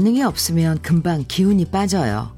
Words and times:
반응이 0.00 0.22
없으면 0.22 0.80
금방 0.80 1.26
기운이 1.28 1.66
빠져요. 1.66 2.34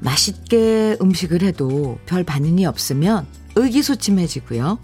맛있게 0.00 0.96
음식을 1.00 1.42
해도 1.42 2.00
별 2.04 2.24
반응이 2.24 2.66
없으면 2.66 3.28
의기소침해지고요. 3.54 4.80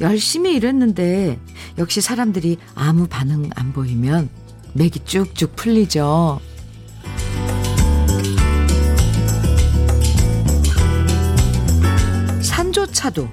열심히 0.00 0.54
일했는데 0.54 1.38
역시 1.76 2.00
사람들이 2.00 2.56
아무 2.74 3.06
반응 3.06 3.50
안 3.56 3.74
보이면 3.74 4.30
맥이 4.72 5.00
쭉쭉 5.04 5.54
풀리죠. 5.54 6.40
산조차도 12.40 13.28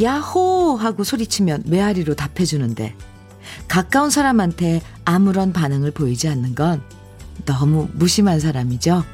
야호 0.00 0.76
하고 0.76 1.02
소리치면 1.02 1.64
메아리로 1.66 2.14
답해주는데 2.14 2.94
가까운 3.66 4.08
사람한테 4.08 4.82
아무런 5.04 5.52
반응을 5.52 5.90
보이지 5.90 6.28
않는 6.28 6.54
건 6.54 6.80
너무 7.44 7.88
무심한 7.94 8.40
사람이죠. 8.40 9.04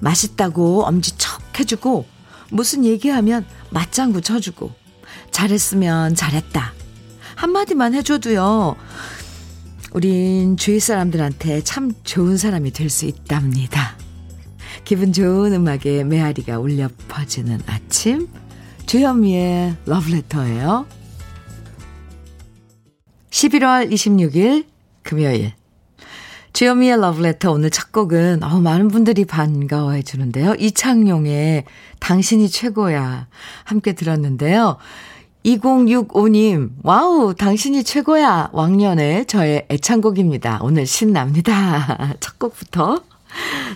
맛있다고 0.00 0.84
엄지 0.84 1.16
척 1.18 1.58
해주고 1.60 2.06
무슨 2.50 2.84
얘기하면 2.84 3.44
맞장구 3.70 4.22
쳐주고 4.22 4.72
잘했으면 5.30 6.14
잘했다. 6.14 6.72
한마디만 7.36 7.94
해줘도요. 7.94 8.76
우린 9.92 10.56
주위 10.56 10.78
사람들한테 10.80 11.62
참 11.62 11.92
좋은 12.04 12.36
사람이 12.36 12.72
될 12.72 12.90
수 12.90 13.06
있답니다. 13.06 13.96
기분 14.84 15.12
좋은 15.12 15.52
음악에 15.52 16.04
메아리가 16.04 16.58
울려 16.58 16.88
퍼지는 17.08 17.60
아침. 17.66 18.28
주현미의 18.86 19.76
러브레터예요. 19.86 20.86
11월 23.30 23.90
26일 23.92 24.66
금요일. 25.02 25.52
주현미의 26.60 27.00
러브레터 27.00 27.52
오늘 27.52 27.70
첫 27.70 27.90
곡은 27.90 28.42
어, 28.42 28.60
많은 28.60 28.88
분들이 28.88 29.24
반가워해 29.24 30.02
주는데요. 30.02 30.54
이창용의 30.58 31.64
당신이 32.00 32.50
최고야 32.50 33.28
함께 33.64 33.94
들었는데요. 33.94 34.76
2065님, 35.46 36.72
wow, 36.82 37.32
당신이 37.32 37.82
최고야. 37.82 38.50
왕년의 38.52 39.24
저의 39.24 39.64
애창곡입니다. 39.70 40.58
오늘 40.60 40.84
신납니다. 40.84 42.16
첫 42.20 42.38
곡부터. 42.38 43.04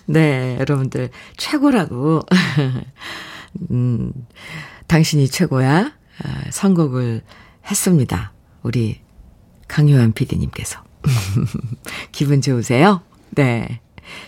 네, 0.04 0.58
여러분들, 0.60 1.08
최고라고. 1.38 2.20
음, 3.70 4.12
당신이 4.88 5.28
최고야. 5.28 5.90
아, 6.22 6.42
선곡을 6.50 7.22
했습니다. 7.64 8.34
우리 8.62 9.00
강요한 9.68 10.12
PD님께서. 10.12 10.83
기분 12.12 12.40
좋으세요? 12.40 13.02
네. 13.30 13.80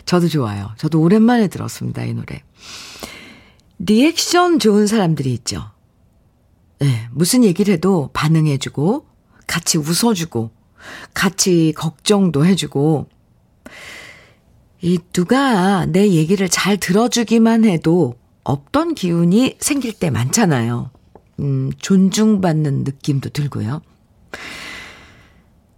저도 0.05 0.29
좋아요. 0.29 0.71
저도 0.79 1.01
오랜만에 1.01 1.49
들었습니다, 1.49 2.05
이 2.05 2.15
노래. 2.15 2.43
리액션 3.79 4.59
좋은 4.59 4.87
사람들이 4.87 5.33
있죠. 5.35 5.71
네, 6.79 7.09
무슨 7.11 7.45
얘기를 7.45 7.75
해도 7.75 8.11
반응해주고, 8.13 9.07
같이 9.47 9.79
웃어주고, 9.79 10.51
같이 11.15 11.73
걱정도 11.77 12.45
해주고, 12.45 13.09
이 14.83 14.99
누가 15.13 15.87
내 15.87 16.09
얘기를 16.11 16.49
잘 16.49 16.77
들어주기만 16.77 17.65
해도 17.65 18.15
없던 18.45 18.95
기운이 18.95 19.57
생길 19.59 19.93
때 19.93 20.11
많잖아요. 20.11 20.91
음, 21.41 21.73
존중받는 21.79 22.85
느낌도 22.85 23.31
들고요. 23.31 23.83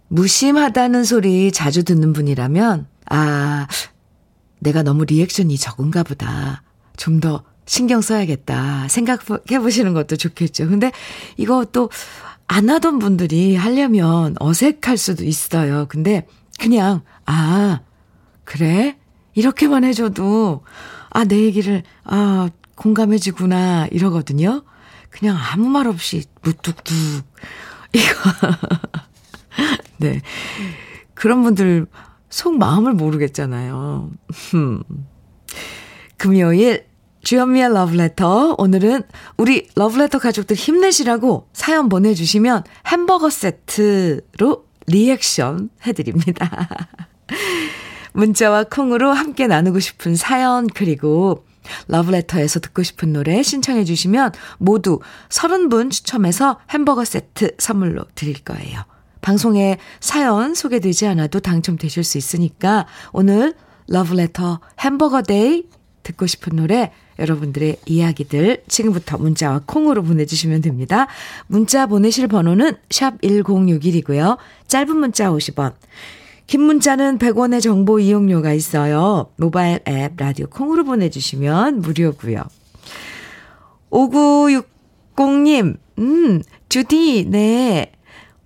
무심하다는 0.09 1.03
소리 1.03 1.51
자주 1.51 1.83
듣는 1.83 2.13
분이라면, 2.13 2.87
아, 3.09 3.67
내가 4.59 4.83
너무 4.83 5.05
리액션이 5.05 5.57
적은가 5.57 6.03
보다. 6.03 6.63
좀 6.97 7.19
더 7.19 7.43
신경 7.65 8.01
써야겠다. 8.01 8.87
생각해 8.87 9.59
보시는 9.59 9.93
것도 9.93 10.17
좋겠죠. 10.17 10.67
근데 10.67 10.91
이거 11.37 11.65
또 11.65 11.89
안 12.51 12.67
하던 12.67 12.97
분들이 12.97 13.55
하려면 13.55 14.35
어색할 14.39 14.97
수도 14.97 15.23
있어요. 15.23 15.85
근데 15.87 16.25
그냥, 16.59 17.01
아, 17.27 17.81
그래? 18.43 18.97
이렇게만 19.35 19.83
해줘도, 19.83 20.63
아, 21.11 21.25
내 21.25 21.39
얘기를, 21.43 21.83
아, 22.03 22.49
공감해지구나. 22.75 23.89
이러거든요. 23.91 24.63
그냥 25.11 25.37
아무 25.37 25.69
말 25.69 25.85
없이 25.87 26.23
무뚝뚝. 26.41 26.95
이거. 27.93 28.13
네. 29.97 30.21
그런 31.13 31.43
분들 31.43 31.87
속 32.29 32.57
마음을 32.57 32.93
모르겠잖아요. 32.93 34.11
금요일 36.17 36.87
주현미의 37.23 37.73
러브레터. 37.73 38.55
오늘은 38.57 39.03
우리 39.37 39.67
러브레터 39.75 40.19
가족들 40.19 40.55
힘내시라고 40.55 41.47
사연 41.53 41.89
보내주시면 41.89 42.63
햄버거 42.87 43.29
세트로 43.29 44.65
리액션 44.87 45.69
해드립니다. 45.85 46.69
문자와 48.13 48.65
콩으로 48.65 49.11
함께 49.11 49.47
나누고 49.47 49.79
싶은 49.79 50.15
사연, 50.15 50.67
그리고 50.67 51.45
러브레터에서 51.87 52.59
듣고 52.59 52.83
싶은 52.83 53.13
노래 53.13 53.43
신청해 53.43 53.83
주시면 53.83 54.31
모두 54.57 54.99
30분 55.29 55.91
추첨해서 55.91 56.59
햄버거 56.71 57.05
세트 57.05 57.51
선물로 57.59 58.05
드릴 58.15 58.43
거예요. 58.43 58.81
방송에 59.21 59.77
사연 59.99 60.53
소개되지 60.53 61.07
않아도 61.07 61.39
당첨되실 61.39 62.03
수 62.03 62.17
있으니까 62.17 62.85
오늘 63.11 63.53
러브레터 63.87 64.59
햄버거 64.79 65.21
day 65.21 65.65
듣고 66.03 66.27
싶은 66.27 66.55
노래 66.55 66.91
여러분들의 67.19 67.77
이야기들 67.85 68.63
지금부터 68.67 69.17
문자와 69.17 69.61
콩으로 69.65 70.03
보내주시면 70.03 70.61
됩니다. 70.61 71.07
문자 71.47 71.85
보내실 71.85 72.27
번호는 72.27 72.77
샵 72.89 73.19
1061이고요. 73.21 74.37
짧은 74.67 74.95
문자 74.95 75.29
50원. 75.29 75.73
긴 76.47 76.61
문자는 76.61 77.19
100원의 77.19 77.61
정보 77.61 77.99
이용료가 77.99 78.53
있어요. 78.53 79.29
모바일 79.35 79.81
앱 79.87 80.13
라디오 80.17 80.47
콩으로 80.47 80.83
보내주시면 80.83 81.81
무료고요. 81.81 82.43
5960님, 83.91 85.77
음, 85.99 86.41
주디, 86.69 87.25
네. 87.29 87.91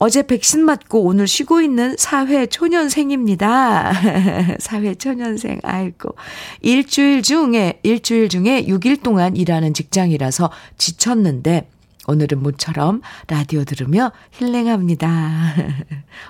어제 0.03 0.21
백신 0.21 0.65
맞고 0.65 1.01
오늘 1.01 1.27
쉬고 1.27 1.61
있는 1.61 1.95
사회 1.97 2.45
초년생입니다. 2.45 3.93
사회 4.59 4.95
초년생, 4.95 5.61
아이고. 5.63 6.17
일주일 6.59 7.21
중에, 7.21 7.79
일주일 7.83 8.27
중에 8.27 8.65
6일 8.65 9.01
동안 9.01 9.37
일하는 9.37 9.73
직장이라서 9.73 10.51
지쳤는데, 10.77 11.69
오늘은 12.07 12.43
모처럼 12.43 12.99
라디오 13.29 13.63
들으며 13.63 14.11
힐링합니다. 14.31 15.07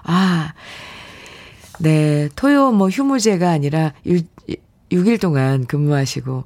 아, 0.04 0.54
네. 1.80 2.30
토요 2.36 2.72
뭐 2.72 2.90
휴무제가 2.90 3.50
아니라 3.50 3.94
일, 4.04 4.28
6일 4.92 5.20
동안 5.20 5.66
근무하시고, 5.66 6.44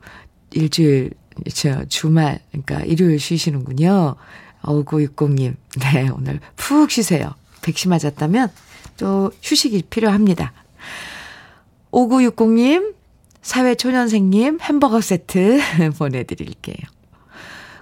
일주일, 0.54 1.12
저, 1.54 1.84
주말, 1.90 2.40
그러니까 2.54 2.86
일요일 2.86 3.20
쉬시는군요. 3.20 4.16
5960님, 4.64 5.56
네, 5.80 6.10
오늘 6.10 6.40
푹 6.56 6.92
쉬세요. 6.92 7.34
백신 7.62 7.90
맞았다면 7.90 8.52
또 8.98 9.32
휴식이 9.42 9.84
필요합니다. 9.90 10.54
5960님, 11.92 12.96
사회초년생님 13.42 14.60
햄버거 14.62 15.02
세트 15.02 15.60
보내드릴게요. 15.98 16.78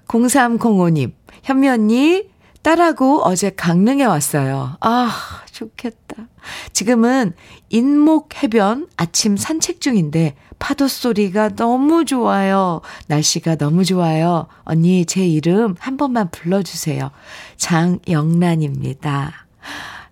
0305님, 0.08 1.12
현미 1.44 1.70
언니, 1.70 2.30
딸하고 2.62 3.22
어제 3.24 3.52
강릉에 3.52 4.06
왔어요. 4.06 4.78
아, 4.82 5.12
좋겠다. 5.52 6.28
지금은 6.74 7.34
인목 7.70 8.42
해변 8.42 8.88
아침 8.98 9.38
산책 9.38 9.82
중인데 9.82 10.36
파도 10.66 10.88
소리가 10.88 11.50
너무 11.50 12.06
좋아요. 12.06 12.82
날씨가 13.06 13.56
너무 13.58 13.86
좋아요. 13.86 14.48
언니, 14.64 15.06
제 15.06 15.24
이름 15.24 15.76
한 15.78 15.96
번만 15.96 16.32
불러주세요. 16.32 17.12
장영란입니다. 17.56 19.32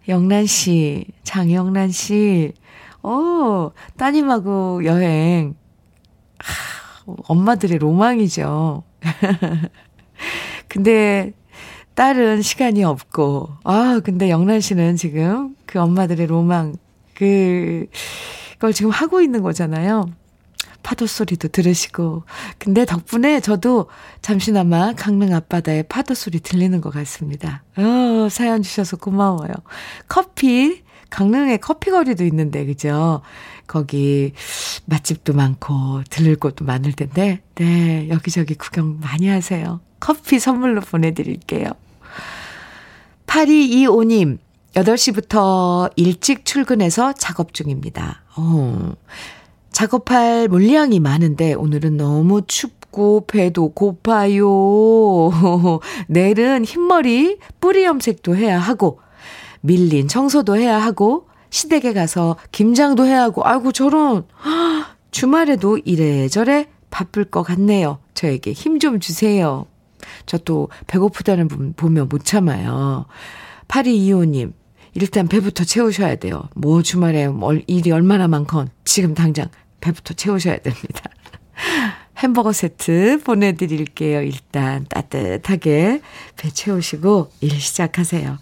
영란 0.09 0.45
씨, 0.45 1.07
장영란 1.23 1.89
씨. 1.89 2.53
오, 3.01 3.71
따님하고 3.97 4.85
여행. 4.85 5.55
하, 6.38 7.13
엄마들의 7.23 7.79
로망이죠. 7.79 8.83
근데 10.69 11.33
딸은 11.95 12.44
시간이 12.44 12.83
없고, 12.83 13.50
아, 13.63 14.01
근데 14.03 14.29
영란 14.29 14.61
씨는 14.61 14.97
지금 14.97 15.55
그 15.65 15.79
엄마들의 15.79 16.27
로망, 16.27 16.75
그, 17.15 17.88
걸 18.59 18.71
지금 18.71 18.91
하고 18.91 19.19
있는 19.19 19.41
거잖아요. 19.41 20.11
파도 20.83 21.07
소리도 21.07 21.47
들으시고. 21.47 22.24
근데 22.59 22.85
덕분에 22.85 23.39
저도 23.39 23.88
잠시나마 24.21 24.94
강릉 24.94 25.33
앞바다에 25.33 25.83
파도 25.83 26.13
소리 26.13 26.39
들리는 26.39 26.80
것 26.81 26.94
같습니다. 26.94 27.63
어, 27.77 28.27
사연 28.30 28.62
주셔서 28.62 28.97
고마워요. 28.97 29.51
커피, 30.07 30.83
강릉에 31.09 31.57
커피거리도 31.57 32.25
있는데, 32.25 32.65
그죠? 32.65 33.21
거기 33.65 34.33
맛집도 34.85 35.33
많고, 35.33 36.03
들를 36.09 36.35
곳도 36.35 36.65
많을 36.65 36.91
텐데, 36.94 37.41
네, 37.56 38.09
여기저기 38.09 38.56
구경 38.56 39.00
많이 39.00 39.27
하세요. 39.27 39.79
커피 40.00 40.39
선물로 40.39 40.81
보내드릴게요. 40.81 41.71
8225님, 43.27 44.38
8시부터 44.75 45.91
일찍 45.95 46.45
출근해서 46.45 47.13
작업 47.13 47.53
중입니다. 47.53 48.24
어, 48.36 48.94
작업할 49.74 50.48
물량이 50.48 51.00
많은데 51.00 51.54
오늘은 51.54 51.98
너무 51.98 52.44
춥고 52.48 53.25
배도 53.28 53.70
고파요. 53.74 54.46
내일은 56.08 56.64
흰머리 56.64 57.38
뿌리 57.60 57.84
염색도 57.84 58.36
해야 58.36 58.60
하고 58.60 59.00
밀린 59.62 60.08
청소도 60.08 60.56
해야 60.58 60.78
하고 60.81 61.28
시댁에 61.50 61.94
가서 61.94 62.38
김장도 62.52 63.06
해야 63.06 63.24
하고 63.24 63.42
아이고 63.46 63.72
저런 63.72 64.25
주말에도 65.12 65.78
이래저래 65.80 66.68
바쁠 66.90 67.25
것 67.25 67.44
같네요. 67.44 68.00
저에게 68.14 68.52
힘 68.54 68.80
좀 68.80 69.00
주세요. 69.00 69.66
저 70.25 70.38
또 70.38 70.70
배고프다는 70.88 71.48
분 71.48 71.74
보면 71.74 72.10
못 72.10 72.24
참아요. 72.25 73.06
8225님, 73.68 74.54
일단 74.94 75.28
배부터 75.28 75.64
채우셔야 75.64 76.16
돼요. 76.18 76.44
뭐 76.56 76.81
주말에 76.84 77.28
일이 77.68 77.92
얼마나 77.92 78.28
많건 78.28 78.70
지금 78.84 79.14
당장 79.14 79.48
배부터 79.83 80.13
채우셔야 80.13 80.57
됩니다. 80.59 81.01
햄버거 82.18 82.53
세트 82.53 83.21
보내드릴게요. 83.24 84.21
일단 84.21 84.85
따뜻하게 84.89 86.01
배 86.38 86.50
채우시고 86.50 87.31
일 87.41 87.59
시작하세요. 87.59 88.38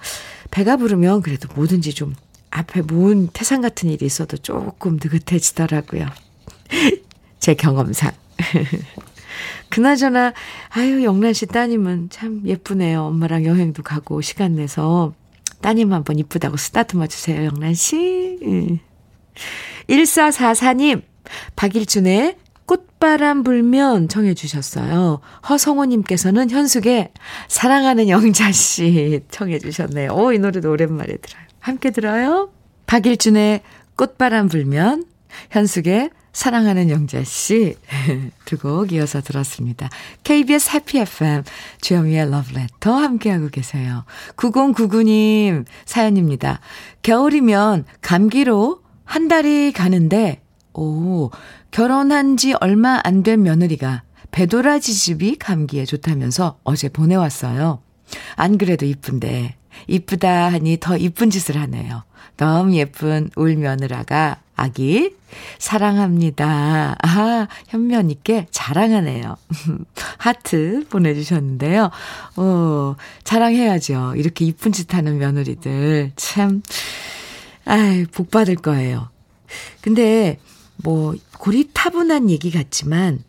배가 0.52 0.78
부르면 0.78 1.22
그래도 1.22 1.50
뭐든지 1.56 1.96
좀 1.96 2.16
앞에 2.52 2.82
뭔 2.84 3.30
태산 3.34 3.62
같은 3.62 3.90
일이 3.90 4.06
있어도 4.06 4.38
조금 4.38 5.00
느긋해지더라고요. 5.02 6.06
제 7.40 7.56
경험상. 7.56 8.12
그나저나, 9.70 10.34
아유, 10.70 11.04
영란 11.04 11.34
씨 11.34 11.46
따님은 11.46 12.10
참 12.12 12.42
예쁘네요. 12.46 13.06
엄마랑 13.06 13.46
여행도 13.46 13.84
가고 13.84 14.22
시간 14.22 14.56
내서 14.56 15.16
따님 15.62 15.94
한번 15.94 16.20
이쁘다고 16.20 16.58
쓰다듬어 16.58 17.08
주세요, 17.08 17.46
영란 17.46 17.74
씨. 17.74 18.38
1444님, 19.88 21.04
박일준의 21.56 22.38
꽃바람 22.66 23.44
불면 23.44 24.08
청해 24.08 24.34
주셨어요. 24.34 25.20
허성호님께서는 25.50 26.50
현숙의 26.50 27.12
사랑하는 27.48 28.08
영자씨 28.08 29.22
청해 29.30 29.60
주셨네요. 29.60 30.14
오, 30.14 30.32
이 30.32 30.40
노래도 30.40 30.72
오랜만에 30.72 31.18
들어요. 31.18 31.44
함께 31.60 31.92
들어요. 31.92 32.52
박일준의 32.86 33.62
꽃바람 33.96 34.48
불면, 34.48 35.06
현숙의 35.50 36.12
사랑하는 36.34 36.90
영자씨 36.90 37.76
두곡 38.46 38.94
이어서 38.94 39.22
들었습니다. 39.22 39.90
KBS 40.24 40.72
해피 40.72 41.00
FM 41.00 41.44
주현미의 41.82 42.32
러브레터 42.32 42.94
함께하고 42.94 43.50
계세요. 43.50 44.06
9099님 44.38 45.66
사연입니다. 45.86 46.62
겨울이면 47.04 47.86
감기로 48.02 48.82
한 49.04 49.28
달이 49.28 49.74
가는데 49.74 50.42
오 50.74 51.30
결혼한 51.72 52.38
지 52.38 52.54
얼마 52.60 53.00
안 53.04 53.24
된 53.24 53.44
며느리가 53.44 54.04
배도라지 54.32 54.94
집이 54.94 55.36
감기에 55.38 55.86
좋다면서 55.86 56.58
어제 56.64 56.88
보내왔어요. 56.90 57.82
안 58.36 58.58
그래도 58.58 58.86
이쁜데 58.86 59.56
이쁘다 59.88 60.52
하니 60.52 60.78
더 60.80 60.98
이쁜 60.98 61.30
짓을 61.30 61.58
하네요. 61.58 62.04
너무 62.38 62.76
예쁜 62.76 63.30
울 63.36 63.56
며느라가 63.58 64.38
아기 64.56 65.16
사랑합니다. 65.60 66.96
아, 67.02 67.48
현면 67.68 68.10
있게 68.10 68.48
자랑하네요. 68.52 69.36
하트 70.18 70.86
보내주셨는데요. 70.90 71.90
어, 72.38 72.96
자랑해야죠. 73.24 74.14
이렇게 74.18 74.46
이쁜 74.46 74.72
짓 74.72 74.94
하는 74.94 75.18
며느리들. 75.18 76.12
참, 76.16 76.62
아이, 77.66 78.06
복 78.06 78.30
받을 78.32 78.56
거예요. 78.56 79.10
근데, 79.82 80.38
뭐, 80.84 81.16
고리타분한 81.38 82.30
얘기 82.30 82.52
같지만, 82.52 83.24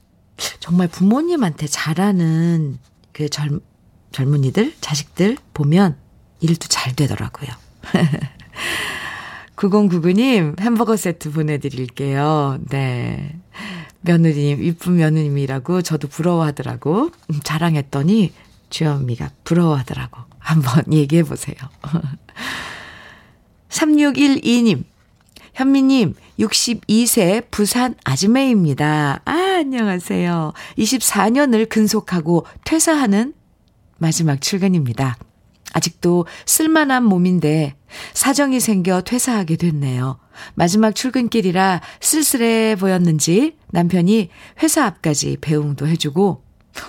정말 0.61 0.89
부모님한테 0.89 1.67
잘하는 1.67 2.79
그 3.13 3.29
젊, 3.29 3.61
젊은이들, 4.13 4.75
자식들 4.81 5.37
보면 5.55 5.97
일도 6.41 6.69
잘 6.69 6.95
되더라고요. 6.95 7.51
9099님 9.57 10.59
햄버거 10.61 10.97
세트 10.97 11.31
보내드릴게요. 11.31 12.59
네. 12.69 13.39
며느님, 14.01 14.63
이쁜 14.63 14.97
며느님이라고 14.97 15.83
저도 15.83 16.09
부러워하더라고. 16.09 17.11
음, 17.31 17.41
자랑했더니 17.45 18.33
주현미가 18.71 19.31
부러워하더라고. 19.45 20.21
한번 20.39 20.93
얘기해 20.93 21.23
보세요. 21.23 21.55
3612님, 23.69 24.83
현미님, 25.55 26.15
62세 26.39 27.51
부산 27.51 27.95
아즈메입니다. 28.05 29.21
아, 29.25 29.33
안녕하세요. 29.33 30.53
24년을 30.79 31.69
근속하고 31.69 32.47
퇴사하는 32.65 33.35
마지막 33.99 34.41
출근입니다. 34.41 35.17
아직도 35.75 36.27
쓸만한 36.47 37.05
몸인데 37.05 37.75
사정이 38.15 38.61
생겨 38.61 39.03
퇴사하게 39.03 39.57
됐네요. 39.57 40.19
마지막 40.55 40.95
출근길이라 40.95 41.83
쓸쓸해 42.01 42.77
보였는지 42.77 43.57
남편이 43.71 44.31
회사 44.63 44.87
앞까지 44.87 45.39
배웅도 45.41 45.87
해주고 45.87 46.43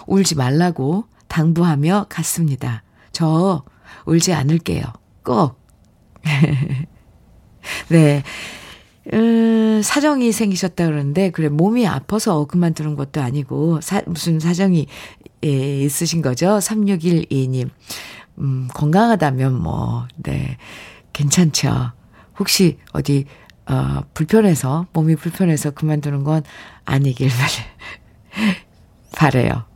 울지 0.07 0.35
말라고 0.35 1.05
당부하며 1.27 2.07
갔습니다. 2.09 2.83
저 3.11 3.63
울지 4.05 4.33
않을게요. 4.33 4.83
꼭. 5.23 5.61
네. 7.89 8.23
음, 9.11 9.81
사정이 9.83 10.31
생기셨다 10.31 10.85
그러는데, 10.85 11.29
그래, 11.31 11.49
몸이 11.49 11.85
아파서 11.87 12.45
그만두는 12.45 12.95
것도 12.95 13.21
아니고, 13.21 13.81
사, 13.81 14.01
무슨 14.05 14.39
사정이, 14.39 14.87
예, 15.43 15.79
있으신 15.81 16.21
거죠? 16.21 16.59
3612님. 16.59 17.69
음, 18.39 18.67
건강하다면 18.73 19.61
뭐, 19.61 20.07
네, 20.15 20.57
괜찮죠. 21.11 21.91
혹시 22.39 22.77
어디, 22.93 23.25
어, 23.65 24.01
불편해서, 24.13 24.87
몸이 24.93 25.15
불편해서 25.17 25.71
그만두는 25.71 26.23
건 26.23 26.43
아니길 26.85 27.29
바래, 29.15 29.41
바래요. 29.41 29.72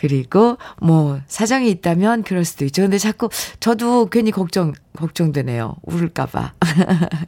그리고 0.00 0.56
뭐 0.80 1.20
사정이 1.26 1.68
있다면 1.72 2.22
그럴 2.22 2.46
수도 2.46 2.64
있죠. 2.64 2.80
근데 2.80 2.96
자꾸 2.96 3.28
저도 3.60 4.06
괜히 4.08 4.30
걱정 4.30 4.72
걱정되네요. 4.96 5.76
울을까 5.82 6.24
봐. 6.24 6.54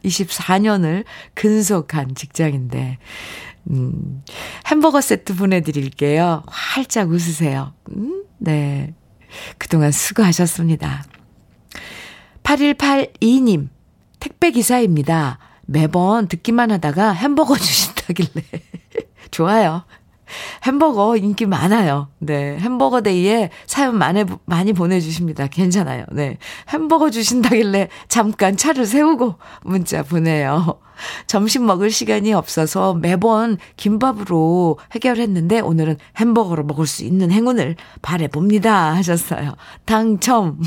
24년을 0.03 1.05
근속한 1.35 2.15
직장인데 2.15 2.97
음. 3.69 4.23
햄버거 4.65 5.01
세트 5.01 5.35
보내 5.35 5.61
드릴게요. 5.61 6.41
활짝 6.47 7.09
웃으세요. 7.09 7.75
음? 7.95 8.23
네. 8.39 8.95
그동안 9.59 9.91
수고하셨습니다. 9.91 11.03
8182님, 12.41 13.69
택배 14.19 14.49
기사입니다. 14.49 15.37
매번 15.67 16.27
듣기만 16.27 16.71
하다가 16.71 17.11
햄버거 17.11 17.55
주신다길래. 17.55 18.43
좋아요. 19.29 19.85
햄버거 20.65 21.17
인기 21.17 21.45
많아요. 21.45 22.07
네. 22.19 22.57
햄버거 22.57 23.01
데이에 23.01 23.49
사연 23.65 23.97
많이, 23.97 24.23
많이 24.45 24.73
보내주십니다. 24.73 25.47
괜찮아요. 25.47 26.05
네. 26.11 26.37
햄버거 26.69 27.09
주신다길래 27.09 27.89
잠깐 28.07 28.57
차를 28.57 28.85
세우고 28.85 29.35
문자 29.63 30.03
보내요. 30.03 30.79
점심 31.27 31.65
먹을 31.65 31.89
시간이 31.89 32.33
없어서 32.33 32.93
매번 32.93 33.57
김밥으로 33.77 34.77
해결했는데 34.93 35.59
오늘은 35.59 35.97
햄버거로 36.17 36.63
먹을 36.63 36.85
수 36.85 37.03
있는 37.03 37.31
행운을 37.31 37.75
바래봅니다. 38.01 38.95
하셨어요. 38.95 39.53
당첨. 39.85 40.59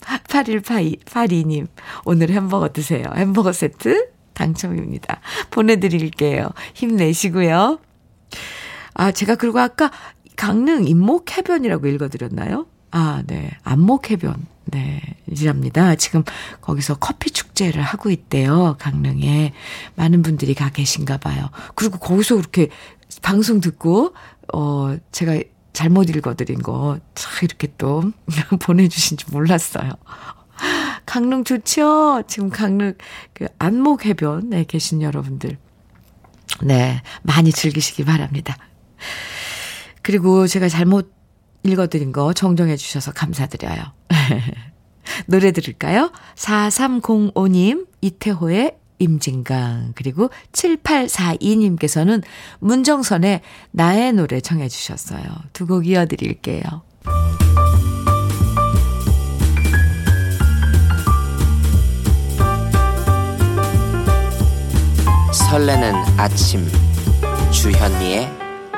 8182님. 0.28 1.66
오늘 2.04 2.30
햄버거 2.30 2.68
드세요. 2.68 3.04
햄버거 3.14 3.52
세트 3.52 4.10
당첨입니다. 4.34 5.20
보내드릴게요. 5.50 6.50
힘내시고요. 6.74 7.78
아, 8.96 9.12
제가 9.12 9.36
그리고 9.36 9.60
아까 9.60 9.90
강릉 10.36 10.86
인목해변이라고 10.86 11.86
읽어드렸나요? 11.86 12.66
아, 12.90 13.22
네. 13.26 13.50
안목해변. 13.62 14.46
네. 14.66 15.00
이랍니다. 15.26 15.94
지금 15.96 16.24
거기서 16.60 16.96
커피 16.96 17.30
축제를 17.30 17.82
하고 17.82 18.10
있대요. 18.10 18.76
강릉에. 18.78 19.52
많은 19.96 20.22
분들이 20.22 20.54
가 20.54 20.70
계신가 20.70 21.18
봐요. 21.18 21.50
그리고 21.74 21.98
거기서 21.98 22.36
그렇게 22.36 22.68
방송 23.22 23.60
듣고, 23.60 24.14
어, 24.52 24.96
제가 25.12 25.40
잘못 25.74 26.08
읽어드린 26.08 26.62
거, 26.62 26.98
참 27.14 27.32
이렇게 27.42 27.68
또 27.76 28.12
보내주신 28.62 29.18
줄 29.18 29.28
몰랐어요. 29.30 29.90
강릉 31.04 31.44
좋죠? 31.44 32.22
지금 32.26 32.48
강릉 32.48 32.94
그 33.34 33.46
안목 33.58 34.06
해변에 34.06 34.64
계신 34.64 35.02
여러분들. 35.02 35.58
네, 36.62 37.02
많이 37.22 37.52
즐기시기 37.52 38.04
바랍니다. 38.04 38.56
그리고 40.02 40.46
제가 40.46 40.68
잘못 40.68 41.12
읽어드린 41.62 42.12
거 42.12 42.32
정정해 42.32 42.76
주셔서 42.76 43.12
감사드려요. 43.12 43.82
노래 45.26 45.52
들을까요? 45.52 46.12
4305님, 46.36 47.86
이태호의 48.00 48.76
임진강, 48.98 49.92
그리고 49.94 50.30
7842님께서는 50.52 52.22
문정선의 52.60 53.40
나의 53.72 54.12
노래 54.12 54.40
청해 54.40 54.68
주셨어요. 54.68 55.22
두 55.52 55.66
곡 55.66 55.86
이어드릴게요. 55.86 56.62
설레는 65.32 65.94
아침 66.16 66.66
주현미의 67.52 68.45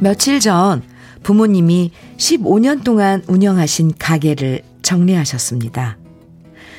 며칠 0.00 0.40
전 0.40 0.82
부모님이 1.22 1.90
15년 2.16 2.82
동안 2.82 3.22
운영하신 3.28 3.92
가게를 3.98 4.62
정리하셨습니다. 4.80 5.98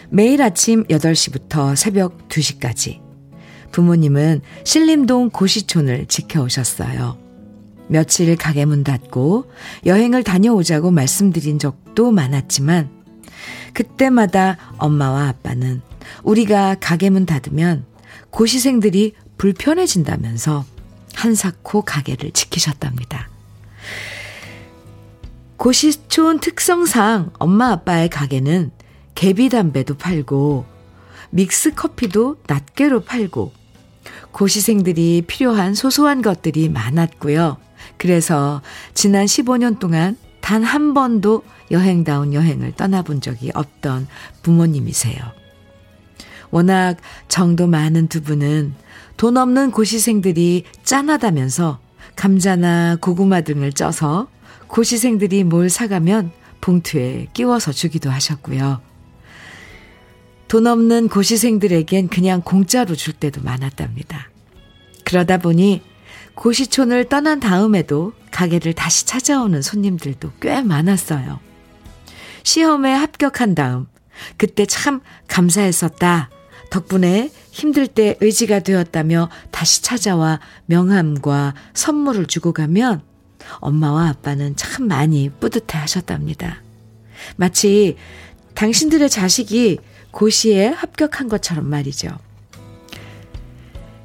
매일 0.10 0.42
아침 0.42 0.84
8시부터 0.86 1.76
새벽 1.76 2.28
2시까지 2.30 3.00
부모님은 3.72 4.42
신림동 4.64 5.30
고시촌을 5.30 6.08
지켜오셨어요. 6.08 7.18
며칠 7.88 8.36
가게 8.36 8.66
문 8.66 8.84
닫고 8.84 9.52
여행을 9.86 10.24
다녀오자고 10.24 10.90
말씀드린 10.90 11.60
적도 11.60 12.12
많았지만 12.12 12.90
그때마다 13.74 14.58
엄마와 14.78 15.28
아빠는 15.28 15.82
우리가 16.24 16.78
가게 16.80 17.12
문 17.12 17.28
닫으면 17.28 17.86
고시생들이 18.32 19.14
불편해진다면서 19.38 20.66
한사코 21.16 21.84
가게를 21.84 22.32
지키셨답니다. 22.32 23.30
고시촌 25.58 26.40
특성상 26.40 27.32
엄마 27.38 27.72
아빠의 27.72 28.10
가게는 28.10 28.72
개비 29.14 29.50
담배도 29.50 29.98
팔고 29.98 30.66
믹스 31.30 31.76
커피도 31.76 32.38
낱개로 32.48 33.02
팔고 33.02 33.54
고시생들이 34.32 35.24
필요한 35.28 35.74
소소한 35.76 36.22
것들이 36.22 36.70
많았고요. 36.70 37.58
그래서 37.98 38.62
지난 38.94 39.26
15년 39.26 39.80
동안 39.80 40.18
단 40.42 40.64
한 40.64 40.94
번도 40.94 41.44
여행다운 41.70 42.34
여행을 42.34 42.74
떠나본 42.74 43.22
적이 43.22 43.52
없던 43.54 44.08
부모님이세요. 44.42 45.16
워낙 46.50 46.98
정도 47.30 47.68
많은 47.68 48.08
두 48.08 48.22
분은 48.22 48.74
돈 49.22 49.38
없는 49.38 49.70
고시생들이 49.70 50.64
짠하다면서 50.84 51.80
감자나 52.16 52.98
고구마 53.00 53.42
등을 53.42 53.72
쪄서 53.72 54.28
고시생들이 54.66 55.44
뭘 55.44 55.70
사가면 55.70 56.32
봉투에 56.60 57.28
끼워서 57.32 57.72
주기도 57.72 58.10
하셨고요. 58.10 58.82
돈 60.48 60.66
없는 60.66 61.08
고시생들에겐 61.10 62.08
그냥 62.08 62.42
공짜로 62.44 62.96
줄 62.96 63.14
때도 63.14 63.44
많았답니다. 63.44 64.32
그러다 65.06 65.38
보니 65.38 65.84
고시촌을 66.34 67.08
떠난 67.08 67.40
다음에도 67.40 68.14
가게를 68.32 68.74
다시 68.74 69.06
찾아오는 69.06 69.62
손님들도 69.62 70.32
꽤 70.42 70.64
많았어요. 70.64 71.40
시험에 72.42 72.92
합격한 72.92 73.54
다음, 73.54 73.86
그때 74.38 74.66
참 74.66 75.00
감사했었다. 75.28 76.32
덕분에 76.72 77.30
힘들 77.52 77.86
때 77.86 78.18
의지가 78.22 78.62
되었다며 78.62 79.30
다시 79.52 79.84
찾아와 79.84 80.40
명함과 80.66 81.54
선물을 81.74 82.26
주고 82.26 82.54
가면 82.54 83.02
엄마와 83.60 84.08
아빠는 84.08 84.56
참 84.56 84.88
많이 84.88 85.30
뿌듯해 85.30 85.78
하셨답니다. 85.78 86.64
마치 87.36 87.98
당신들의 88.56 89.10
자식이 89.10 89.78
고시에 90.12 90.68
합격한 90.68 91.30
것처럼 91.30 91.70
말이죠. 91.70 92.10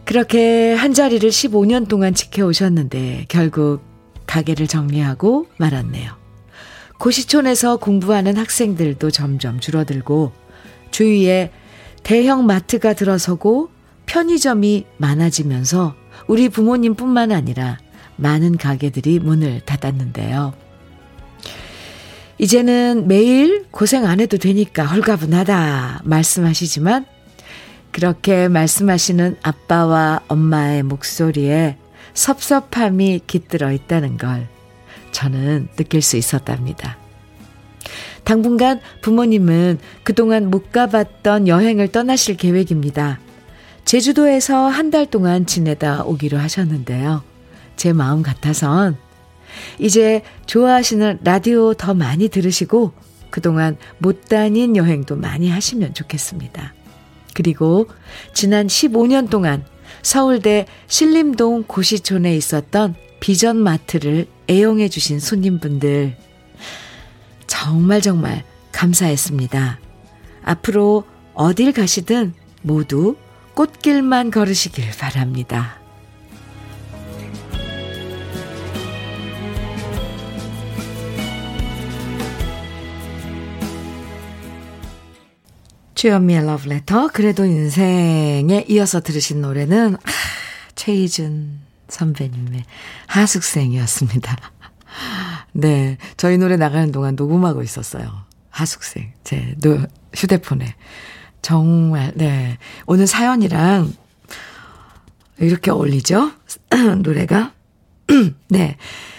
그렇게 0.04 0.75
한 0.75 0.92
자리를 0.92 1.28
15년 1.28 1.88
동안 1.88 2.14
지켜오셨는데 2.14 3.26
결국 3.28 3.80
가게를 4.26 4.66
정리하고 4.66 5.46
말았네요. 5.56 6.12
고시촌에서 6.99 7.76
공부하는 7.76 8.37
학생들도 8.37 9.11
점점 9.11 9.61
줄어들고 9.61 10.32
주위에 10.90 11.52
대형 12.06 12.46
마트가 12.46 12.92
들어서고 12.92 13.68
편의점이 14.06 14.86
많아지면서 14.96 15.96
우리 16.28 16.48
부모님뿐만 16.48 17.32
아니라 17.32 17.78
많은 18.14 18.58
가게들이 18.58 19.18
문을 19.18 19.62
닫았는데요. 19.62 20.54
이제는 22.38 23.08
매일 23.08 23.64
고생 23.72 24.06
안 24.06 24.20
해도 24.20 24.38
되니까 24.38 24.84
헐가분하다 24.84 26.02
말씀하시지만 26.04 27.06
그렇게 27.90 28.46
말씀하시는 28.46 29.38
아빠와 29.42 30.20
엄마의 30.28 30.84
목소리에 30.84 31.76
섭섭함이 32.14 33.22
깃들어 33.26 33.72
있다는 33.72 34.16
걸 34.16 34.46
저는 35.10 35.70
느낄 35.75 36.02
수 36.02 36.16
있었답니다. 36.16 36.98
당분간 38.26 38.80
부모님은 39.02 39.78
그동안 40.02 40.50
못 40.50 40.73
가봤던 40.73 41.47
여행을 41.47 41.92
떠나실 41.92 42.37
계획입니다. 42.37 43.21
제주도에서 43.85 44.66
한 44.66 44.90
달 44.90 45.06
동안 45.06 45.47
지내다 45.47 46.02
오기로 46.02 46.37
하셨는데요. 46.37 47.23
제 47.76 47.92
마음 47.92 48.25
같아선 48.25 48.97
이제 49.78 50.23
좋아하시는 50.47 51.21
라디오 51.23 51.73
더 51.75 51.95
많이 51.95 52.28
들으시고 52.28 52.92
그동안 53.30 53.76
못 53.99 54.25
다닌 54.25 54.75
여행도 54.76 55.14
많이 55.14 55.49
하시면 55.49 55.95
좋겠습니다. 55.95 56.75
그리고 57.33 57.87
지난 58.35 58.66
15년 58.66 59.30
동안 59.30 59.64
서울대 60.02 60.66
신림동 60.88 61.64
고시촌에 61.68 62.35
있었던 62.37 62.97
비전 63.21 63.56
마트를 63.56 64.26
애용해 64.50 64.88
주신 64.88 65.21
손님분들 65.21 66.25
정말 67.64 68.00
정말 68.00 68.44
감사했습니다. 68.70 69.80
앞으로 70.44 71.04
어딜 71.34 71.72
가시든 71.72 72.34
모두 72.62 73.16
꽃길만 73.54 74.30
걸으시길 74.30 74.90
바랍니다. 74.90 75.78
주현미의 85.94 86.44
러브레터 86.44 87.08
그래도 87.08 87.46
인생에 87.46 88.66
이어서 88.68 89.00
들으신 89.00 89.40
노래는 89.40 89.94
아, 89.96 89.98
최희준 90.75 91.58
선배님의 91.88 92.64
하숙생이었습니다. 93.06 94.36
네. 95.56 95.96
저희 96.18 96.36
노래 96.36 96.56
나가는 96.56 96.92
동안 96.92 97.16
녹음하고 97.16 97.62
있었어요. 97.62 98.25
하숙생. 98.50 99.12
제 99.25 99.54
노, 99.58 99.78
휴대폰에. 100.14 100.75
정말, 101.40 102.12
네. 102.14 102.58
오늘 102.86 103.06
사연이랑 103.06 103.92
이렇게 105.38 105.70
어울리죠? 105.70 106.32
노래가. 107.02 107.52
네. 108.48 108.76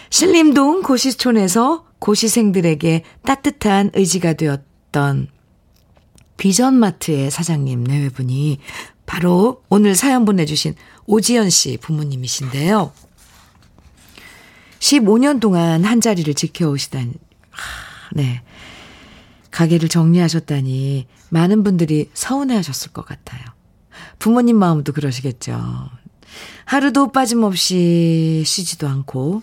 신림동 0.10 0.84
고시촌에서 0.84 1.86
고시생들에게 2.00 3.04
따뜻한 3.24 3.92
의지가 3.94 4.34
되었던 4.34 5.30
비전마트의 6.38 7.32
사장님 7.32 7.84
내외분이 7.84 8.60
바로 9.08 9.64
오늘 9.70 9.96
사연 9.96 10.26
보내주신 10.26 10.76
오지연 11.08 11.50
씨 11.50 11.78
부모님이신데요. 11.78 12.92
15년 14.80 15.40
동안 15.40 15.84
한 15.84 16.02
자리를 16.02 16.34
지켜오시다니, 16.34 17.14
네. 18.14 18.42
가게를 19.52 19.90
정리하셨다니 19.90 21.08
많은 21.30 21.64
분들이 21.64 22.10
서운해 22.14 22.56
하셨을 22.56 22.92
것 22.92 23.06
같아요. 23.06 23.42
부모님 24.20 24.58
마음도 24.58 24.94
그러시겠죠. 24.94 25.90
하루도 26.66 27.12
빠짐없이 27.12 28.44
쉬지도 28.46 28.88
않고 28.88 29.42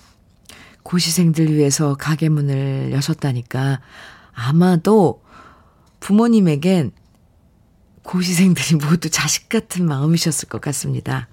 고시생들 0.83 1.53
위해서 1.53 1.95
가게 1.95 2.29
문을 2.29 2.93
여셨다니까 2.93 3.81
아마도 4.33 5.23
부모님에겐 6.01 6.93
고시생들이 8.03 8.77
모두 8.77 9.09
자식 9.09 9.49
같은 9.49 9.87
마음이셨을 9.87 10.49
것 10.49 10.61
같습니다. 10.61 11.29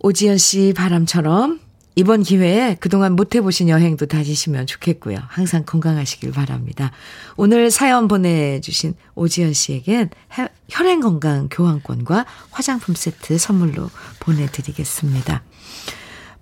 오지연 0.00 0.38
씨 0.38 0.74
바람처럼 0.76 1.60
이번 1.98 2.22
기회에 2.22 2.76
그동안 2.78 3.16
못 3.16 3.34
해보신 3.34 3.70
여행도 3.70 4.04
다니시면 4.04 4.66
좋겠고요. 4.66 5.16
항상 5.28 5.64
건강하시길 5.64 6.30
바랍니다. 6.30 6.92
오늘 7.36 7.70
사연 7.70 8.06
보내주신 8.06 8.94
오지연 9.14 9.54
씨에겐 9.54 10.10
혈행건강 10.68 11.48
교환권과 11.50 12.26
화장품 12.50 12.94
세트 12.94 13.38
선물로 13.38 13.88
보내드리겠습니다. 14.20 15.42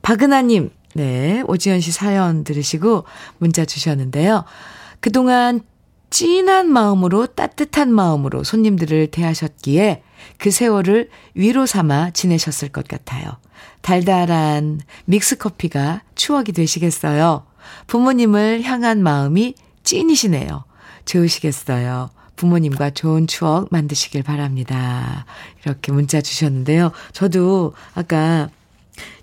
박은하님, 0.02 0.70
네, 0.94 1.44
오지연 1.46 1.80
씨 1.80 1.92
사연 1.92 2.42
들으시고 2.42 3.04
문자 3.38 3.64
주셨는데요. 3.64 4.44
그동안 4.98 5.60
찐한 6.10 6.68
마음으로 6.68 7.28
따뜻한 7.28 7.92
마음으로 7.92 8.42
손님들을 8.42 9.06
대하셨기에 9.08 10.02
그 10.38 10.50
세월을 10.50 11.10
위로 11.34 11.66
삼아 11.66 12.10
지내셨을 12.10 12.68
것 12.68 12.86
같아요. 12.88 13.36
달달한 13.80 14.80
믹스커피가 15.04 16.02
추억이 16.14 16.52
되시겠어요. 16.52 17.44
부모님을 17.86 18.62
향한 18.62 19.02
마음이 19.02 19.54
찐이시네요. 19.82 20.64
좋으시겠어요. 21.04 22.10
부모님과 22.36 22.90
좋은 22.90 23.26
추억 23.26 23.68
만드시길 23.70 24.22
바랍니다. 24.22 25.24
이렇게 25.62 25.92
문자 25.92 26.20
주셨는데요. 26.20 26.92
저도 27.12 27.74
아까 27.94 28.48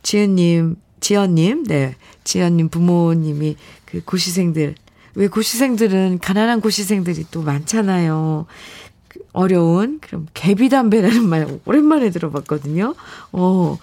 지은님, 0.03 0.77
지연님, 0.99 1.63
네. 1.65 1.95
지연님 2.23 2.69
부모님이 2.69 3.57
그 3.85 4.03
고시생들, 4.03 4.75
왜 5.15 5.27
고시생들은, 5.27 6.19
가난한 6.19 6.61
고시생들이 6.61 7.25
또 7.31 7.41
많잖아요. 7.41 8.45
어려운, 9.33 9.99
그럼 9.99 10.27
개비담배라는 10.33 11.27
말 11.27 11.59
오랜만에 11.65 12.09
들어봤거든요. 12.09 12.95
어, 13.31 13.77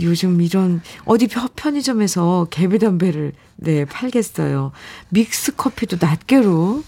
요즘 0.00 0.40
이런 0.40 0.82
어디 1.04 1.26
편의점에서 1.28 2.48
개비담배를 2.50 3.32
네 3.56 3.84
팔겠어요. 3.84 4.72
믹스 5.08 5.56
커피도 5.56 5.96
낱개로 6.00 6.82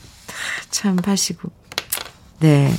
참 0.70 0.96
파시고 0.96 1.50
네. 2.40 2.70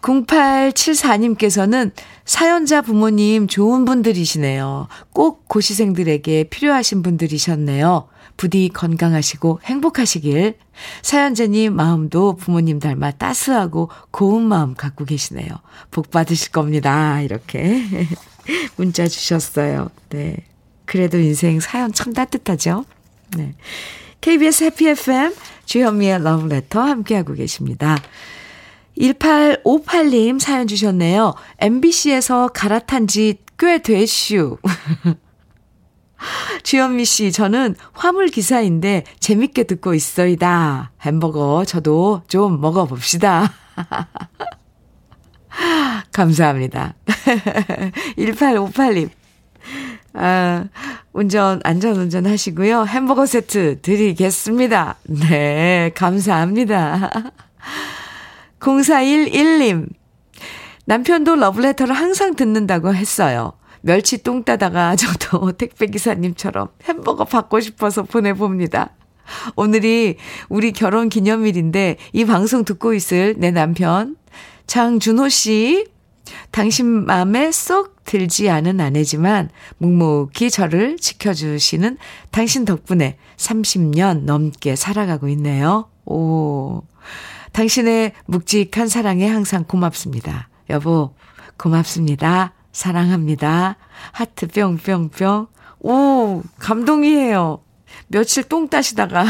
0874님께서는 0.00 1.90
사연자 2.24 2.82
부모님 2.82 3.48
좋은 3.48 3.84
분들이시네요. 3.84 4.88
꼭 5.12 5.48
고시생들에게 5.48 6.44
필요하신 6.44 7.02
분들이셨네요. 7.02 8.08
부디 8.38 8.70
건강하시고 8.72 9.60
행복하시길. 9.64 10.56
사연자님 11.02 11.74
마음도 11.74 12.36
부모님 12.36 12.78
닮아 12.78 13.10
따스하고 13.10 13.90
고운 14.10 14.44
마음 14.44 14.74
갖고 14.74 15.04
계시네요. 15.04 15.48
복 15.90 16.10
받으실 16.10 16.50
겁니다. 16.52 17.20
이렇게 17.20 17.82
문자 18.76 19.06
주셨어요. 19.06 19.90
네. 20.08 20.36
그래도 20.86 21.18
인생 21.18 21.60
사연 21.60 21.92
참 21.92 22.14
따뜻하죠? 22.14 22.86
네. 23.36 23.54
KBS 24.22 24.64
해피 24.64 24.88
FM 24.88 25.34
주현미의 25.66 26.22
러브레터 26.22 26.80
함께하고 26.80 27.34
계십니다. 27.34 27.98
1858님 28.98 30.40
사연 30.40 30.66
주셨네요. 30.66 31.34
MBC에서 31.60 32.48
갈아탄 32.54 33.06
지 33.06 33.36
꽤 33.58 33.82
되슈. 33.82 34.56
주현미 36.62 37.04
씨, 37.04 37.32
저는 37.32 37.74
화물 37.92 38.28
기사인데 38.28 39.04
재밌게 39.20 39.64
듣고 39.64 39.94
있어이다. 39.94 40.92
햄버거 41.02 41.64
저도 41.64 42.22
좀 42.28 42.60
먹어봅시다. 42.60 43.52
감사합니다. 46.12 46.94
1858님. 48.18 49.10
아, 50.14 50.64
운전, 51.12 51.60
안전 51.64 51.96
운전 51.96 52.26
하시고요. 52.26 52.86
햄버거 52.86 53.26
세트 53.26 53.80
드리겠습니다. 53.82 54.96
네, 55.04 55.90
감사합니다. 55.94 57.32
0411님. 58.58 59.88
남편도 60.86 61.36
러브레터를 61.36 61.94
항상 61.94 62.34
듣는다고 62.34 62.94
했어요. 62.94 63.52
멸치 63.80 64.22
똥 64.22 64.44
따다가 64.44 64.94
저도 64.96 65.52
택배기사님처럼 65.52 66.68
햄버거 66.84 67.24
받고 67.24 67.60
싶어서 67.60 68.02
보내봅니다. 68.02 68.90
오늘이 69.56 70.16
우리 70.48 70.72
결혼 70.72 71.08
기념일인데 71.08 71.96
이 72.12 72.24
방송 72.24 72.64
듣고 72.64 72.94
있을 72.94 73.34
내 73.38 73.50
남편 73.50 74.16
장준호 74.66 75.28
씨 75.28 75.86
당신 76.50 77.06
마음에 77.06 77.50
쏙 77.52 78.04
들지 78.04 78.48
않은 78.50 78.80
아내지만 78.80 79.50
묵묵히 79.78 80.50
저를 80.50 80.96
지켜주시는 80.96 81.98
당신 82.30 82.64
덕분에 82.64 83.18
30년 83.36 84.24
넘게 84.24 84.76
살아가고 84.76 85.28
있네요. 85.28 85.90
오. 86.06 86.82
당신의 87.52 88.12
묵직한 88.26 88.88
사랑에 88.88 89.26
항상 89.26 89.64
고맙습니다. 89.64 90.48
여보, 90.70 91.14
고맙습니다. 91.56 92.57
사랑합니다. 92.72 93.76
하트 94.12 94.46
뿅뿅뿅. 94.48 95.48
오, 95.80 96.42
감동이에요. 96.58 97.62
며칠 98.08 98.44
똥 98.44 98.68
따시다가. 98.68 99.24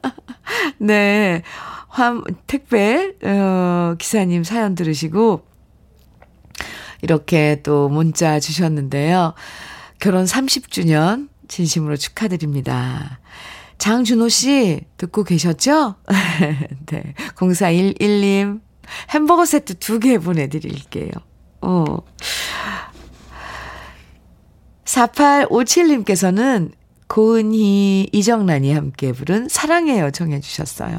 네. 0.78 1.42
환, 1.88 2.22
택배, 2.46 3.14
어, 3.22 3.94
기사님 3.98 4.44
사연 4.44 4.74
들으시고, 4.74 5.46
이렇게 7.02 7.60
또 7.62 7.88
문자 7.88 8.38
주셨는데요. 8.40 9.34
결혼 9.98 10.24
30주년 10.24 11.28
진심으로 11.48 11.96
축하드립니다. 11.96 13.20
장준호 13.78 14.28
씨 14.28 14.82
듣고 14.96 15.24
계셨죠? 15.24 15.96
네. 16.86 17.14
0411님 17.36 18.60
햄버거 19.10 19.44
세트 19.44 19.78
두 19.78 19.98
개 20.00 20.18
보내드릴게요. 20.18 21.10
어. 21.66 21.98
4857님께서는 24.84 26.70
고은희, 27.08 28.10
이정란이 28.12 28.72
함께 28.72 29.12
부른 29.12 29.48
사랑해요 29.48 30.10
정해 30.12 30.40
주셨어요. 30.40 30.96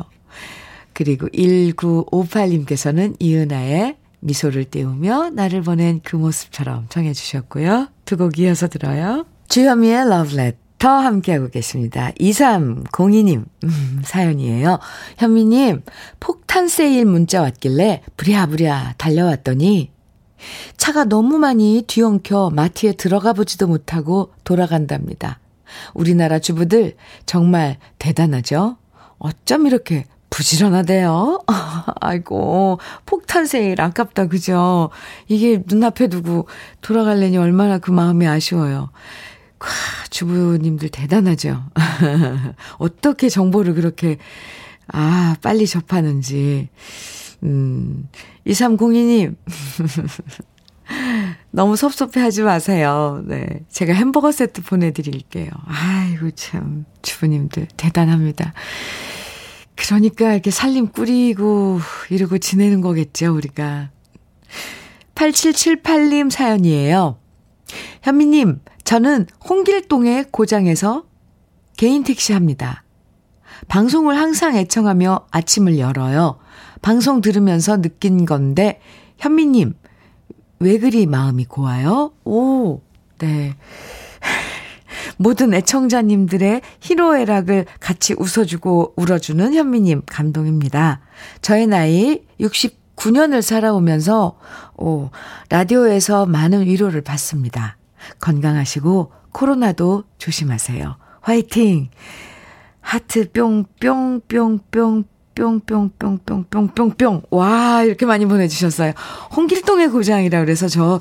그리고 0.94 1.28
1958님께서는 1.30 3.16
이은아의 3.20 3.96
미소를 4.20 4.66
띄우며 4.66 5.30
나를 5.32 5.62
보낸 5.62 6.02
그 6.04 6.16
모습처럼 6.16 6.88
정해 6.90 7.14
주셨고요. 7.14 7.88
두 8.06 8.18
곡 8.18 8.40
이어서 8.40 8.68
들어요. 8.68 9.26
주현미의 9.48 10.10
러브렛 10.10 10.58
더 10.80 10.90
함께하고 10.90 11.50
계십니다. 11.50 12.12
2302님, 12.20 13.46
음, 13.64 14.02
사연이에요. 14.04 14.80
현미님, 15.18 15.82
폭탄 16.20 16.68
세일 16.68 17.06
문자 17.06 17.42
왔길래 17.42 18.04
부랴부랴 18.16 18.96
달려왔더니 18.98 19.92
차가 20.78 21.04
너무 21.04 21.38
많이 21.38 21.84
뒤엉켜 21.88 22.50
마트에 22.52 22.94
들어가 22.94 23.34
보지도 23.34 23.68
못하고 23.68 24.34
돌아간답니다. 24.44 25.40
우리나라 25.94 26.40
주부들 26.40 26.96
정말 27.26 27.78
대단하죠? 28.00 28.78
어쩜 29.20 29.68
이렇게 29.68 30.06
부지런하대요? 30.30 31.44
아이고, 32.02 32.80
폭탄 33.06 33.46
세일 33.46 33.82
아깝다, 33.82 34.28
그죠? 34.28 34.90
이게 35.28 35.64
눈앞에 35.66 36.08
두고 36.08 36.48
돌아갈래니 36.82 37.38
얼마나 37.38 37.80
그 37.80 37.92
마음이 37.92 38.28
아쉬워요. 38.28 38.90
와, 39.60 39.68
주부님들 40.10 40.90
대단하죠? 40.90 41.64
어떻게 42.78 43.30
정보를 43.30 43.74
그렇게, 43.74 44.18
아, 44.88 45.36
빨리 45.42 45.66
접하는지. 45.66 46.70
음, 47.44 48.08
2302님. 48.48 49.36
너무 51.52 51.76
섭섭해 51.76 52.22
하지 52.22 52.44
마세요. 52.44 53.22
네. 53.26 53.46
제가 53.70 53.94
햄버거 53.94 54.32
세트 54.32 54.62
보내드릴게요. 54.64 55.50
아이고, 55.66 56.32
참. 56.32 56.86
주부님들 57.02 57.68
대단합니다. 57.78 58.54
그러니까 59.76 60.34
이렇게 60.34 60.50
살림 60.50 60.88
꾸리고 60.88 61.80
이러고 62.10 62.38
지내는 62.38 62.82
거겠죠, 62.82 63.36
우리가. 63.36 63.92
8778님 65.16 66.30
사연이에요. 66.30 67.20
현미님, 68.02 68.60
저는 68.84 69.28
홍길동의 69.50 70.28
고장에서 70.32 71.06
개인 71.76 72.04
택시 72.04 72.34
합니다. 72.34 72.84
방송을 73.68 74.18
항상 74.18 74.56
애청하며 74.56 75.28
아침을 75.32 75.78
열어요. 75.80 76.40
방송 76.82 77.22
들으면서 77.22 77.82
느낀 77.82 78.26
건데, 78.26 78.80
현미님, 79.18 79.74
왜 80.60 80.80
그리 80.80 81.06
마음이 81.06 81.46
고와요? 81.46 82.12
오, 82.26 82.82
네. 83.20 83.56
모든 85.18 85.54
애청자님들의 85.54 86.62
희로애락을 86.80 87.66
같이 87.80 88.14
웃어주고 88.18 88.94
울어주는 88.96 89.54
현미님 89.54 90.04
감동입니다. 90.06 91.02
저의 91.42 91.68
나이 91.68 92.22
69년을 92.40 93.42
살아오면서 93.42 94.38
오, 94.78 95.10
라디오에서 95.50 96.26
많은 96.26 96.66
위로를 96.66 97.02
받습니다. 97.02 97.78
건강하시고 98.20 99.12
코로나도 99.32 100.04
조심하세요. 100.18 100.98
화이팅! 101.22 101.90
하트 102.82 103.32
뿅뿅뿅뿅 103.32 104.60
뿅 104.72 105.04
뿅뿅뿅뿅뿅뿅. 105.38 107.24
와, 107.30 107.84
이렇게 107.84 108.06
많이 108.06 108.26
보내주셨어요. 108.26 108.94
홍길동의 109.36 109.90
고장이라 109.90 110.40
그래서 110.42 110.68
저, 110.68 111.00